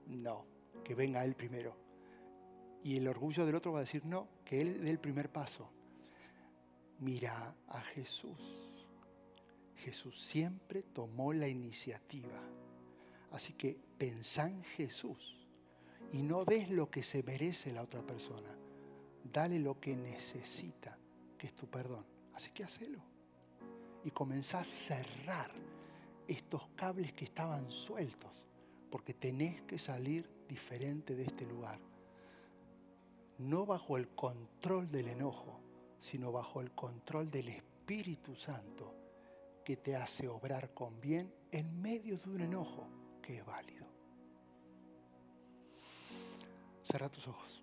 no, 0.09 0.45
que 0.85 0.95
venga 0.95 1.25
él 1.25 1.35
primero. 1.35 1.75
Y 2.83 2.99
el 2.99 3.09
orgullo 3.09 3.47
del 3.47 3.55
otro 3.55 3.73
va 3.73 3.79
a 3.79 3.85
decir, 3.85 4.05
no, 4.05 4.29
que 4.45 4.61
él 4.61 4.85
dé 4.85 4.91
el 4.91 4.99
primer 4.99 5.31
paso. 5.33 5.71
Mira 7.01 7.55
a 7.69 7.81
Jesús. 7.81 8.39
Jesús 9.77 10.21
siempre 10.21 10.83
tomó 10.83 11.33
la 11.33 11.49
iniciativa. 11.49 12.39
Así 13.31 13.55
que 13.55 13.75
pensá 13.97 14.47
en 14.47 14.63
Jesús 14.63 15.35
y 16.13 16.23
no 16.23 16.45
des 16.45 16.69
lo 16.69 16.91
que 16.91 17.03
se 17.03 17.23
merece 17.23 17.73
la 17.73 17.85
otra 17.85 18.03
persona. 18.03 18.55
Dale 19.33 19.59
lo 19.59 19.81
que 19.81 19.97
necesita, 19.97 20.99
que 21.39 21.47
es 21.47 21.55
tu 21.55 21.69
perdón. 21.69 22.05
Así 22.35 22.51
que 22.51 22.65
hacelo. 22.65 23.03
Y 24.05 24.11
comenzá 24.11 24.61
a 24.61 24.65
cerrar 24.65 25.51
estos 26.29 26.69
cables 26.77 27.13
que 27.13 27.25
estaban 27.25 27.71
sueltos, 27.71 28.45
porque 28.91 29.15
tenés 29.15 29.63
que 29.63 29.79
salir 29.79 30.29
diferente 30.49 31.15
de 31.15 31.25
este 31.25 31.47
lugar. 31.47 31.79
No 33.39 33.67
bajo 33.67 33.97
el 33.97 34.09
control 34.09 34.91
del 34.91 35.09
enojo, 35.09 35.61
sino 35.99 36.31
bajo 36.33 36.61
el 36.61 36.73
control 36.73 37.31
del 37.31 37.49
Espíritu 37.49 38.35
Santo 38.37 38.95
que 39.65 39.77
te 39.77 39.97
hace 39.97 40.29
obrar 40.29 40.75
con 40.75 41.01
bien 41.01 41.33
en 41.51 41.81
medio 41.81 42.19
de 42.19 42.31
un 42.31 42.41
enojo 42.43 42.87
que 43.23 43.39
es 43.39 43.47
válido. 43.47 43.87
Cerra 46.83 47.09
tus 47.09 47.27
ojos. 47.27 47.63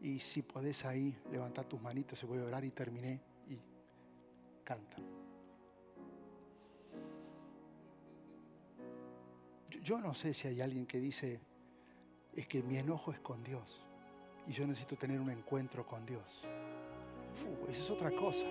Y 0.00 0.18
si 0.18 0.42
podés 0.42 0.84
ahí 0.84 1.16
levantar 1.30 1.66
tus 1.66 1.80
manitos, 1.80 2.18
se 2.18 2.26
voy 2.26 2.38
a 2.38 2.44
orar 2.44 2.64
y 2.64 2.70
terminé 2.70 3.20
y 3.48 3.60
canta. 4.64 4.96
Yo 9.82 9.98
no 9.98 10.14
sé 10.14 10.34
si 10.34 10.48
hay 10.48 10.60
alguien 10.60 10.86
que 10.86 11.00
dice, 11.00 11.40
es 12.34 12.46
que 12.46 12.62
mi 12.62 12.76
enojo 12.76 13.12
es 13.12 13.20
con 13.20 13.42
Dios 13.42 13.82
y 14.46 14.52
yo 14.52 14.66
necesito 14.66 14.96
tener 14.96 15.20
un 15.20 15.30
encuentro 15.30 15.86
con 15.86 16.04
Dios. 16.04 16.22
esa 17.68 17.82
es 17.82 17.90
otra 17.90 18.10
cosa. 18.10 18.44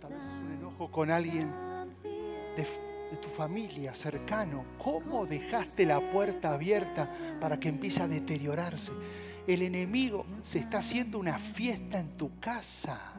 Tal 0.00 0.12
vez 0.12 0.20
un 0.20 0.52
enojo 0.58 0.90
con 0.90 1.10
alguien 1.10 1.50
de, 2.02 2.62
de, 3.10 3.16
tu 3.18 3.28
familia 3.28 3.94
cercano. 3.94 4.64
¿Cómo 4.78 5.26
dejaste 5.26 5.86
la 5.86 6.00
puerta 6.10 6.54
abierta 6.54 7.10
para 7.40 7.60
que 7.60 7.68
empiece 7.68 8.02
a 8.02 8.08
deteriorarse? 8.08 8.92
El 9.46 9.62
enemigo 9.62 10.24
se 10.42 10.60
está 10.60 10.78
haciendo 10.78 11.18
una 11.18 11.38
fiesta 11.38 12.00
en 12.00 12.16
tu 12.16 12.38
casa. 12.40 13.14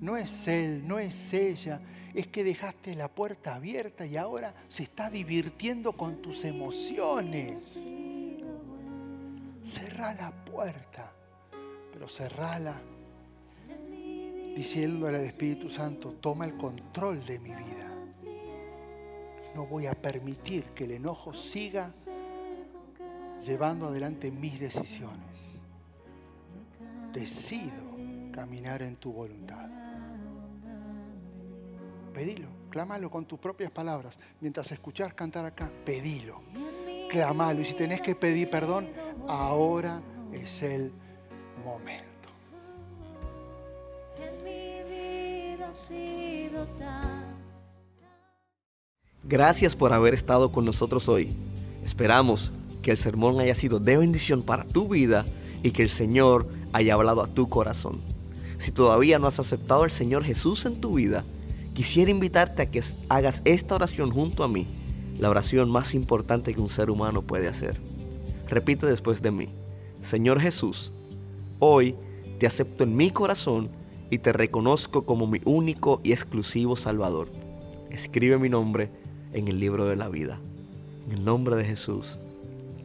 No 0.00 0.16
es 0.16 0.46
él, 0.46 0.86
no 0.86 0.98
es 0.98 1.32
ella. 1.32 1.80
Es 2.12 2.26
que 2.26 2.44
dejaste 2.44 2.94
la 2.94 3.08
puerta 3.08 3.54
abierta 3.54 4.04
y 4.04 4.16
ahora 4.16 4.54
se 4.68 4.82
está 4.82 5.08
divirtiendo 5.08 5.92
con 5.92 6.20
tus 6.20 6.44
emociones. 6.44 7.78
Cerra 9.64 10.14
la 10.14 10.30
puerta, 10.44 11.12
pero 11.92 12.08
cerrala 12.08 12.80
diciéndole 14.56 15.18
al 15.18 15.24
Espíritu 15.24 15.68
Santo, 15.68 16.12
toma 16.18 16.46
el 16.46 16.56
control 16.56 17.24
de 17.26 17.38
mi 17.38 17.50
vida. 17.50 17.92
No 19.54 19.66
voy 19.66 19.86
a 19.86 19.92
permitir 19.92 20.64
que 20.74 20.84
el 20.84 20.92
enojo 20.92 21.34
siga 21.34 21.90
llevando 23.46 23.86
adelante 23.86 24.30
mis 24.30 24.58
decisiones. 24.58 25.60
Decido 27.12 27.96
caminar 28.32 28.82
en 28.82 28.96
tu 28.96 29.12
voluntad. 29.12 29.70
Pedilo, 32.12 32.48
clámalo 32.70 33.10
con 33.10 33.24
tus 33.26 33.38
propias 33.38 33.70
palabras. 33.70 34.18
Mientras 34.40 34.70
escuchas 34.72 35.14
cantar 35.14 35.44
acá, 35.44 35.70
pedilo, 35.84 36.42
clámalo. 37.10 37.60
Y 37.60 37.64
si 37.64 37.74
tenés 37.74 38.00
que 38.00 38.14
pedir 38.14 38.50
perdón, 38.50 38.88
ahora 39.28 40.00
es 40.32 40.62
el 40.62 40.92
momento. 41.64 42.06
Gracias 49.24 49.74
por 49.74 49.92
haber 49.92 50.14
estado 50.14 50.52
con 50.52 50.64
nosotros 50.64 51.08
hoy. 51.08 51.34
Esperamos 51.84 52.52
que 52.86 52.92
el 52.92 52.98
sermón 52.98 53.40
haya 53.40 53.56
sido 53.56 53.80
de 53.80 53.96
bendición 53.96 54.42
para 54.42 54.64
tu 54.64 54.86
vida 54.86 55.24
y 55.64 55.72
que 55.72 55.82
el 55.82 55.90
Señor 55.90 56.46
haya 56.72 56.94
hablado 56.94 57.20
a 57.20 57.26
tu 57.26 57.48
corazón. 57.48 58.00
Si 58.58 58.70
todavía 58.70 59.18
no 59.18 59.26
has 59.26 59.40
aceptado 59.40 59.82
al 59.82 59.90
Señor 59.90 60.22
Jesús 60.22 60.66
en 60.66 60.80
tu 60.80 60.94
vida, 60.94 61.24
quisiera 61.74 62.12
invitarte 62.12 62.62
a 62.62 62.70
que 62.70 62.80
hagas 63.08 63.42
esta 63.44 63.74
oración 63.74 64.12
junto 64.12 64.44
a 64.44 64.48
mí, 64.48 64.68
la 65.18 65.30
oración 65.30 65.68
más 65.68 65.94
importante 65.94 66.54
que 66.54 66.60
un 66.60 66.68
ser 66.68 66.88
humano 66.88 67.22
puede 67.22 67.48
hacer. 67.48 67.76
Repite 68.48 68.86
después 68.86 69.20
de 69.20 69.32
mí, 69.32 69.48
Señor 70.00 70.40
Jesús, 70.40 70.92
hoy 71.58 71.96
te 72.38 72.46
acepto 72.46 72.84
en 72.84 72.94
mi 72.94 73.10
corazón 73.10 73.68
y 74.10 74.18
te 74.18 74.32
reconozco 74.32 75.04
como 75.04 75.26
mi 75.26 75.40
único 75.44 76.00
y 76.04 76.12
exclusivo 76.12 76.76
Salvador. 76.76 77.30
Escribe 77.90 78.38
mi 78.38 78.48
nombre 78.48 78.90
en 79.32 79.48
el 79.48 79.58
libro 79.58 79.86
de 79.86 79.96
la 79.96 80.08
vida. 80.08 80.38
En 81.06 81.14
el 81.14 81.24
nombre 81.24 81.56
de 81.56 81.64
Jesús. 81.64 82.16